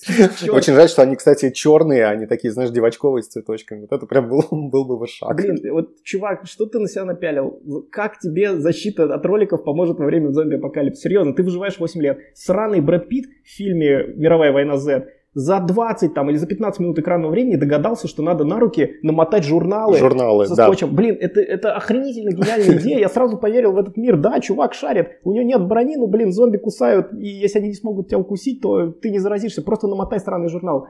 [0.50, 3.82] Очень жаль, что они, кстати, черные, а не такие, знаешь, девочковые с цветочками.
[3.82, 5.36] Вот это прям был, был бы шаг.
[5.36, 7.60] Блин, вот, чувак, что ты на себя напялил?
[7.90, 11.02] Как тебе защита от роликов поможет во время зомби-апокалипсиса?
[11.02, 12.18] Серьезно, ты выживаешь 8 лет.
[12.34, 16.98] Сраный Брэд Питт в фильме «Мировая война Z» за 20 там, или за 15 минут
[16.98, 20.90] экранного времени догадался, что надо на руки намотать журналы, журналы со скотчем.
[20.90, 20.96] Да.
[20.96, 22.98] Блин, это, это охренительно гениальная идея.
[22.98, 24.16] Я сразу поверил в этот мир.
[24.16, 27.74] Да, чувак шарит, у него нет брони, ну, блин, зомби кусают, и если они не
[27.74, 29.62] смогут тебя укусить, то ты не заразишься.
[29.62, 30.88] Просто намотай странный журнал.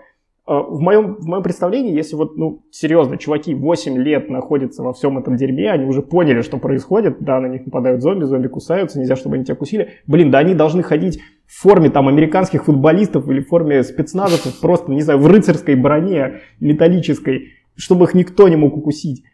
[0.48, 4.94] А, в моем, в моем представлении, если вот, ну, серьезно, чуваки 8 лет находятся во
[4.94, 8.98] всем этом дерьме, они уже поняли, что происходит, да, на них нападают зомби, зомби кусаются,
[8.98, 9.90] нельзя, чтобы они тебя кусили.
[10.06, 14.90] Блин, да они должны ходить в форме там американских футболистов или в форме спецназовцев, просто,
[14.90, 19.24] не знаю, в рыцарской броне металлической, чтобы их никто не мог укусить.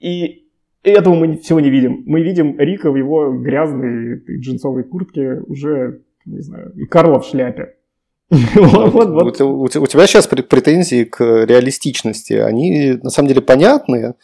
[0.00, 0.48] И
[0.82, 2.04] этого мы всего не видим.
[2.06, 7.74] Мы видим Рика в его грязной джинсовой куртке, уже, не знаю, и Карла в шляпе.
[8.30, 12.34] У тебя сейчас претензии к реалистичности.
[12.34, 14.14] Они на самом деле понятные,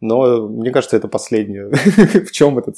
[0.00, 1.70] но мне кажется, это последнее.
[2.26, 2.76] в чем этот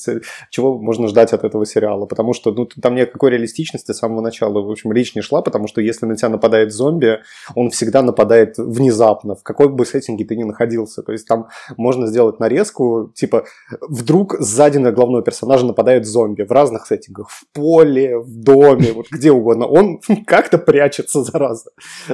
[0.50, 2.06] чего можно ждать от этого сериала?
[2.06, 5.68] Потому что ну, там никакой реалистичности с самого начала, в общем, речь не шла, потому
[5.68, 7.20] что если на тебя нападает зомби,
[7.54, 11.02] он всегда нападает внезапно, в какой бы сеттинге ты ни находился.
[11.02, 13.44] То есть там можно сделать нарезку, типа,
[13.80, 19.06] вдруг сзади на главного персонажа нападает зомби в разных сеттингах, в поле, в доме, вот
[19.10, 19.66] где угодно.
[19.66, 21.70] Он как-то прячется, зараза,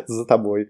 [0.06, 0.68] за тобой.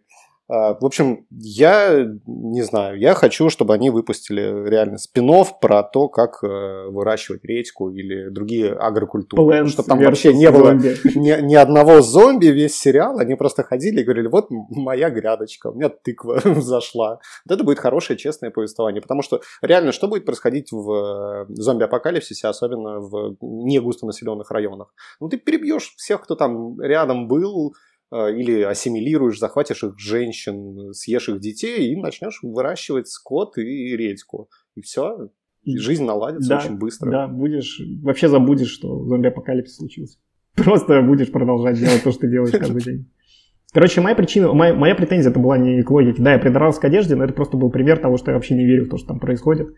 [0.49, 5.29] А, в общем, я не знаю, я хочу, чтобы они выпустили реально спин
[5.61, 9.43] про то, как э, выращивать редьку или другие агрокультуры.
[9.43, 10.73] Plants чтобы там вообще не было
[11.15, 15.75] ни, ни одного зомби весь сериал, они просто ходили и говорили, вот моя грядочка, у
[15.75, 17.19] меня тыква зашла.
[17.47, 22.49] Вот это будет хорошее, честное повествование, потому что реально, что будет происходить в э, зомби-апокалипсисе,
[22.49, 24.95] особенно в не густонаселенных районах?
[25.21, 27.75] Ну, ты перебьешь всех, кто там рядом был,
[28.12, 34.49] или ассимилируешь, захватишь их женщин, съешь их детей и начнешь выращивать скот и редьку.
[34.75, 35.31] И все,
[35.62, 37.11] и жизнь наладится да, очень быстро.
[37.11, 40.18] Да, будешь, вообще забудешь, что зомби-апокалипсис случился.
[40.55, 43.11] Просто будешь продолжать делать то, что ты делаешь каждый день.
[43.73, 46.23] Короче, моя причина, моя, моя претензия это была не к логике.
[46.23, 48.64] Да, я придрался к одежде, но это просто был пример того, что я вообще не
[48.64, 49.68] верю в то, что там происходит.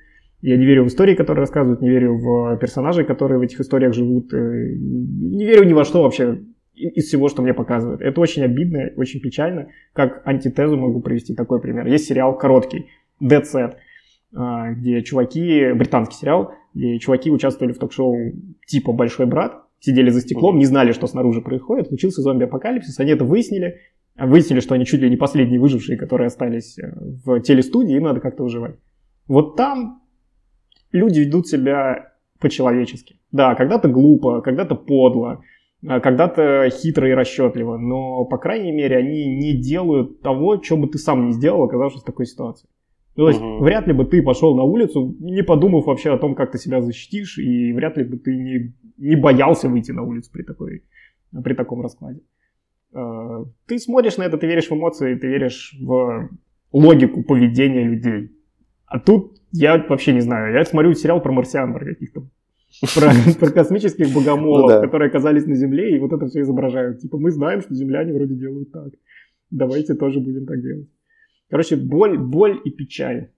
[0.42, 3.92] Я не верю в истории, которые рассказывают, не верю в персонажей, которые в этих историях
[3.92, 4.32] живут.
[4.32, 6.40] Э, не верю ни во что вообще
[6.88, 8.00] из всего, что мне показывают.
[8.00, 9.68] Это очень обидно, очень печально.
[9.92, 11.86] Как антитезу могу привести такой пример.
[11.86, 12.86] Есть сериал короткий,
[13.22, 13.74] Dead Set,
[14.34, 18.16] а, где чуваки, британский сериал, где чуваки участвовали в ток-шоу
[18.66, 23.24] типа «Большой брат», сидели за стеклом, не знали, что снаружи происходит, случился зомби-апокалипсис, они это
[23.24, 23.80] выяснили,
[24.16, 26.92] выяснили, что они чуть ли не последние выжившие, которые остались э,
[27.24, 28.76] в телестудии, им надо как-то выживать.
[29.26, 30.02] Вот там
[30.92, 33.20] люди ведут себя по-человечески.
[33.32, 35.42] Да, когда-то глупо, когда-то подло,
[35.82, 40.98] когда-то хитро и расчетливо, но, по крайней мере, они не делают того, что бы ты
[40.98, 42.68] сам не сделал, оказавшись в такой ситуации.
[43.16, 43.64] Ну, то есть, угу.
[43.64, 46.80] вряд ли бы ты пошел на улицу, не подумав вообще о том, как ты себя
[46.80, 50.84] защитишь, и вряд ли бы ты не, не боялся выйти на улицу при, такой,
[51.44, 52.20] при таком раскладе.
[52.92, 56.28] А, ты смотришь на это, ты веришь в эмоции, ты веришь в
[56.72, 58.30] логику поведения людей.
[58.86, 60.54] А тут я вообще не знаю.
[60.54, 62.22] Я смотрю сериал про марсиан, про каких-то
[62.94, 64.80] про, про космических богомолов, ну, да.
[64.80, 67.00] которые оказались на Земле, и вот это все изображают.
[67.00, 68.88] Типа, мы знаем, что земляне вроде делают так.
[69.50, 70.88] Давайте тоже будем так делать.
[71.48, 73.30] Короче, боль, боль и печаль.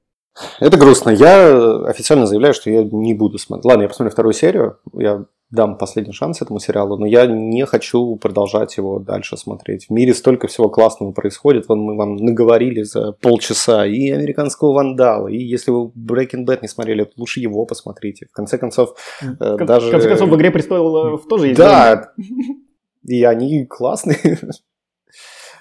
[0.60, 1.10] Это грустно.
[1.10, 3.64] Я официально заявляю, что я не буду смотреть.
[3.64, 4.78] Ладно, я посмотрю вторую серию.
[4.92, 9.86] Я дам последний шанс этому сериалу, но я не хочу продолжать его дальше смотреть.
[9.86, 11.68] В мире столько всего классного происходит.
[11.68, 16.68] Вон мы вам наговорили за полчаса и американского вандала, и если вы Breaking Bad не
[16.68, 18.26] смотрели, то лучше его посмотрите.
[18.30, 19.88] В конце концов, э, даже...
[19.88, 21.58] В конце концов, в «Игре престолов» тоже есть.
[21.58, 22.12] Да,
[23.06, 24.38] и они классные.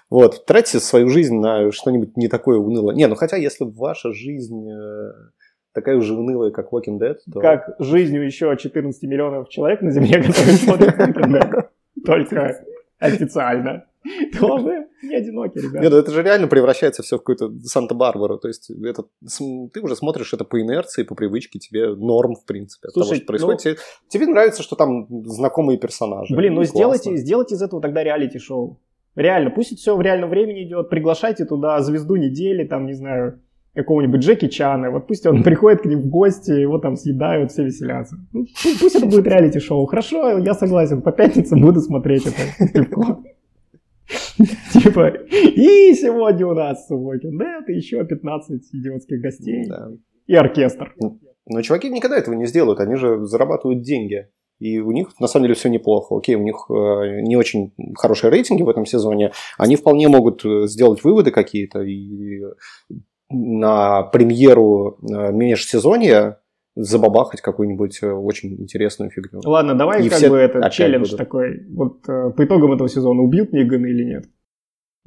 [0.10, 2.94] Вот, тратьте свою жизнь на что-нибудь не такое унылое.
[2.94, 5.12] Не, ну хотя если ваша жизнь э,
[5.74, 7.39] такая уже унылая, как Walking Dead, то...
[7.39, 11.65] Как жизнью еще 14 миллионов человек на Земле, которые смотрят Walking Dead.
[12.05, 12.63] Только
[12.99, 13.86] официально.
[14.39, 15.80] То вы не одиноки, ребята.
[15.80, 18.39] Нет, ну это же реально превращается все в какую-то Санта-Барбару.
[18.39, 19.03] То есть это,
[19.72, 23.15] ты уже смотришь это по инерции, по привычке, тебе норм, в принципе, от Слушай, того,
[23.17, 23.59] что происходит.
[23.63, 23.72] Ну...
[23.72, 26.36] Тебе, тебе нравится, что там знакомые персонажи.
[26.36, 28.80] Блин, ну сделайте, сделайте из этого тогда реалити-шоу.
[29.15, 30.89] Реально, пусть это все в реальном времени идет.
[30.89, 33.41] Приглашайте туда звезду недели, там, не знаю,
[33.76, 37.63] какого-нибудь Джеки Чана, вот пусть он приходит к ним в гости, его там съедают, все
[37.63, 38.17] веселятся.
[38.34, 38.45] Ну,
[38.80, 39.86] пусть это будет реалити-шоу.
[39.86, 43.19] Хорошо, я согласен, по пятницам буду смотреть это пивко.
[44.74, 49.69] Типа, и сегодня у нас Walking Dead, и еще 15 идиотских гостей.
[50.28, 50.93] И оркестр.
[51.47, 54.28] Но чуваки никогда этого не сделают, они же зарабатывают деньги.
[54.59, 56.15] И у них на самом деле все неплохо.
[56.15, 59.32] Окей, у них э, не очень хорошие рейтинги в этом сезоне.
[59.57, 62.43] Они вполне могут э, сделать выводы какие-то и
[63.32, 66.40] на премьеру э, межсезонья
[66.76, 69.42] забабахать какую-нибудь э, очень интересную фигню.
[69.44, 71.18] Ладно, давай и как бы это челлендж будут.
[71.18, 71.66] такой.
[71.70, 74.26] Вот э, по итогам этого сезона убьют Нигана или нет?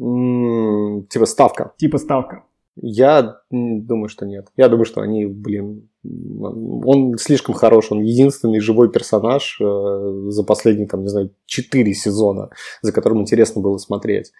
[0.00, 1.72] М-м, типа ставка.
[1.76, 2.44] Типа ставка.
[2.76, 4.48] Я думаю, что нет.
[4.56, 11.02] Я думаю, что они, блин, он слишком хорош, он единственный живой персонаж за последние, там,
[11.02, 12.50] не знаю, четыре сезона,
[12.82, 14.32] за которым интересно было смотреть.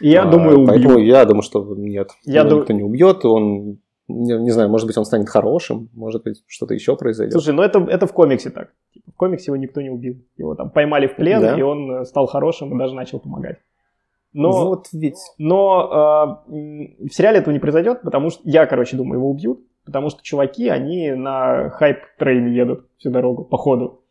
[0.00, 0.68] Я а, думаю, убьют.
[0.68, 2.10] Поэтому я думаю, что нет.
[2.24, 2.60] Я дум...
[2.60, 3.78] никто не убьет, он
[4.08, 7.32] не, не знаю, может быть, он станет хорошим, может быть, что-то еще произойдет.
[7.32, 8.72] Слушай, ну это, это в комиксе так.
[8.92, 10.16] Типа, в комиксе его никто не убил.
[10.36, 11.58] Его там поймали в плен, да?
[11.58, 13.58] и он э, стал хорошим и даже начал помогать.
[14.32, 15.18] Но, вот ведь.
[15.38, 20.08] но э, в сериале этого не произойдет, потому что я, короче, думаю, его убьют, потому
[20.08, 24.01] что чуваки, они на хайп-трейне едут всю дорогу, по ходу.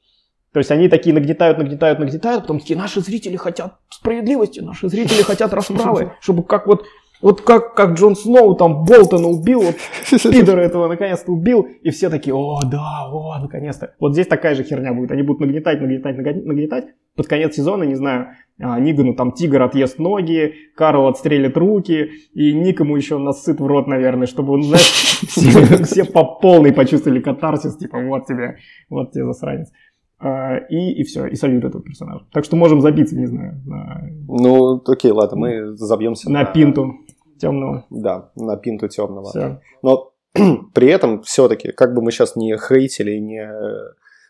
[0.54, 5.22] То есть они такие нагнетают, нагнетают, нагнетают, потом такие, наши зрители хотят справедливости, наши зрители
[5.22, 6.86] хотят расправы, чтобы как вот
[7.22, 9.76] вот как, как Джон Сноу там Болтона убил, вот
[10.10, 13.94] пидора этого наконец-то убил, и все такие, о, да, о, наконец-то.
[14.00, 15.12] Вот здесь такая же херня будет.
[15.12, 16.86] Они будут нагнетать, нагнетать, нагнетать.
[17.16, 18.30] Под конец сезона, не знаю,
[18.60, 23.86] а, Нигану там тигр отъест ноги, Карл отстрелит руки, и Никому еще насыт в рот,
[23.86, 24.82] наверное, чтобы он, знаешь,
[25.28, 28.58] все, все по полной почувствовали катарсис, типа, вот тебе,
[28.90, 29.70] вот тебе засранец.
[30.24, 32.24] А, и, и все, и сольют этого персонажа.
[32.32, 33.60] Так что можем забиться, не знаю.
[33.66, 34.04] На...
[34.28, 36.94] Ну, окей, ладно, мы забьемся на, на пинту
[37.40, 37.86] темного.
[37.90, 39.30] Да, на пинту темного.
[39.30, 39.60] Все.
[39.82, 40.12] Но
[40.74, 43.50] при этом все-таки, как бы мы сейчас не хейтили, не,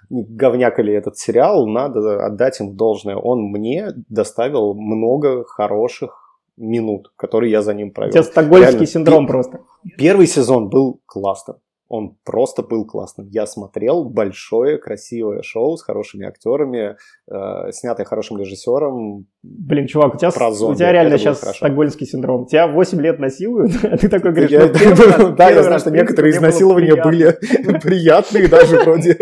[0.10, 3.18] не говнякали этот сериал, надо отдать им должное.
[3.18, 8.12] Он мне доставил много хороших минут, которые я за ним провел.
[8.12, 9.60] У тебя стокгольмский Реально, синдром просто.
[9.98, 11.58] Первый сезон был классным.
[11.94, 13.28] Он просто был классным.
[13.28, 16.96] Я смотрел большое, красивое шоу с хорошими актерами,
[17.30, 19.28] э, снятое хорошим режиссером.
[19.44, 22.46] Блин, чувак, у тебя, у тебя реально сейчас стокгольмский синдром.
[22.46, 26.32] Тебя 8 лет насилуют, а ты такой говоришь, я, ну, Да, я знаю, что некоторые
[26.32, 27.38] изнасилования были
[27.82, 29.18] приятные даже вроде.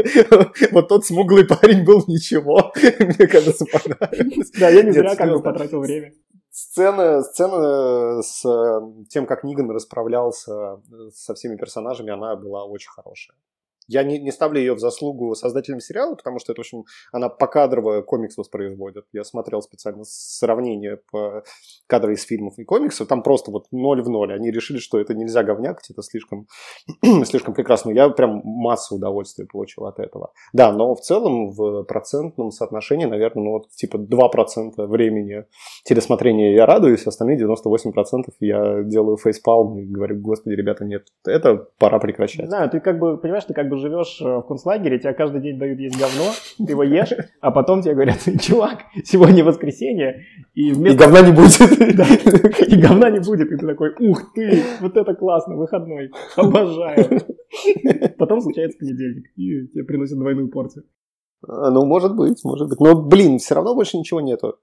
[0.71, 4.51] Вот тот смуглый парень был ничего, мне кажется, понравилось.
[4.59, 6.11] Да, я не зря как бы потратил время.
[6.51, 10.81] Сцена, сцена с э, тем, как Ниган расправлялся
[11.13, 13.37] со всеми персонажами, она была очень хорошая.
[13.89, 17.27] Я не, не ставлю ее в заслугу создателям сериала, потому что это, в общем, она
[17.27, 19.05] покадрово комикс воспроизводит.
[19.11, 21.43] Я смотрел специально сравнение по
[21.87, 24.31] кадры из фильмов и комиксов, там просто вот ноль в ноль.
[24.31, 26.47] Они решили, что это нельзя говнякать, это слишком,
[27.25, 27.89] слишком прекрасно.
[27.89, 30.31] Я прям массу удовольствия получил от этого.
[30.53, 35.45] Да, но в целом в процентном соотношении, наверное, ну вот типа 2% времени
[35.83, 41.97] телесмотрения я радуюсь, остальные 98% я делаю фейспалм и говорю, господи, ребята, нет, это пора
[41.97, 42.47] прекращать.
[42.47, 45.57] Знаю, ты как бы, понимаешь, ты как бы живешь э, в концлагере, тебе каждый день
[45.57, 51.03] дают есть говно, ты его ешь, а потом тебе говорят, чувак, сегодня воскресенье, и вместо...
[51.03, 51.49] И говна не будет.
[51.95, 52.05] Да,
[52.65, 57.21] и говна не будет, и ты такой, ух ты, вот это классно, выходной, обожаю.
[58.17, 60.85] Потом случается понедельник, и тебе приносят двойную порцию.
[61.47, 62.79] А, ну, может быть, может быть.
[62.79, 64.57] Но, блин, все равно больше ничего нету.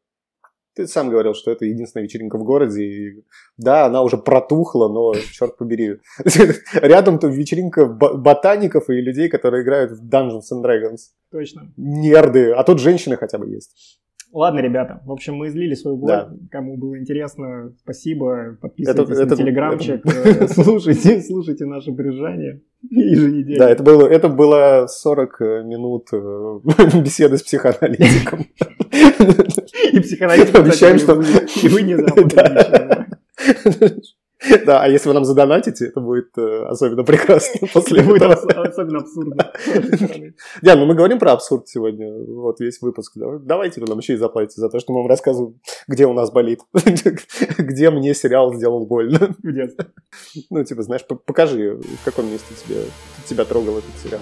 [0.76, 2.84] Ты сам говорил, что это единственная вечеринка в городе.
[2.84, 3.24] И,
[3.56, 6.00] да, она уже протухла, но, черт побери.
[6.74, 10.98] Рядом то вечеринка ботаников и людей, которые играют в Dungeons and Dragons.
[11.32, 11.72] Точно.
[11.78, 12.52] Нерды.
[12.52, 13.98] А тут женщины хотя бы есть.
[14.32, 16.08] Ладно, ребята, в общем, мы излили свой блог.
[16.08, 16.30] Да.
[16.50, 18.58] Кому было интересно, спасибо.
[18.60, 20.48] Подписывайтесь это, на это, телеграмчик, это...
[20.48, 22.60] слушайте, слушайте наши брюзжания
[22.90, 23.64] еженедельно.
[23.64, 26.60] Да, это было, это было 40 минут э,
[27.00, 28.46] беседы с психоаналитиком.
[29.92, 31.22] И психоаналитик обещаем, что...
[31.62, 31.96] И вы не.
[34.66, 39.52] Да, а если вы нам задонатите, это будет э, особенно прекрасно после будет особенно абсурдно.
[40.62, 43.12] Не, ну мы говорим про абсурд сегодня, вот весь выпуск.
[43.16, 46.30] Давайте вы нам еще и заплатите за то, что мы вам рассказываем, где у нас
[46.30, 46.60] болит,
[47.58, 49.34] где мне сериал сделал больно.
[49.42, 49.70] Где?
[50.50, 52.82] Ну, типа, знаешь, покажи, в каком месте тебе,
[53.28, 54.20] тебя трогал этот сериал.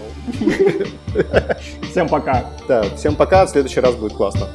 [1.91, 2.51] Всем пока.
[2.69, 4.49] Да, всем пока, в следующий раз будет классно.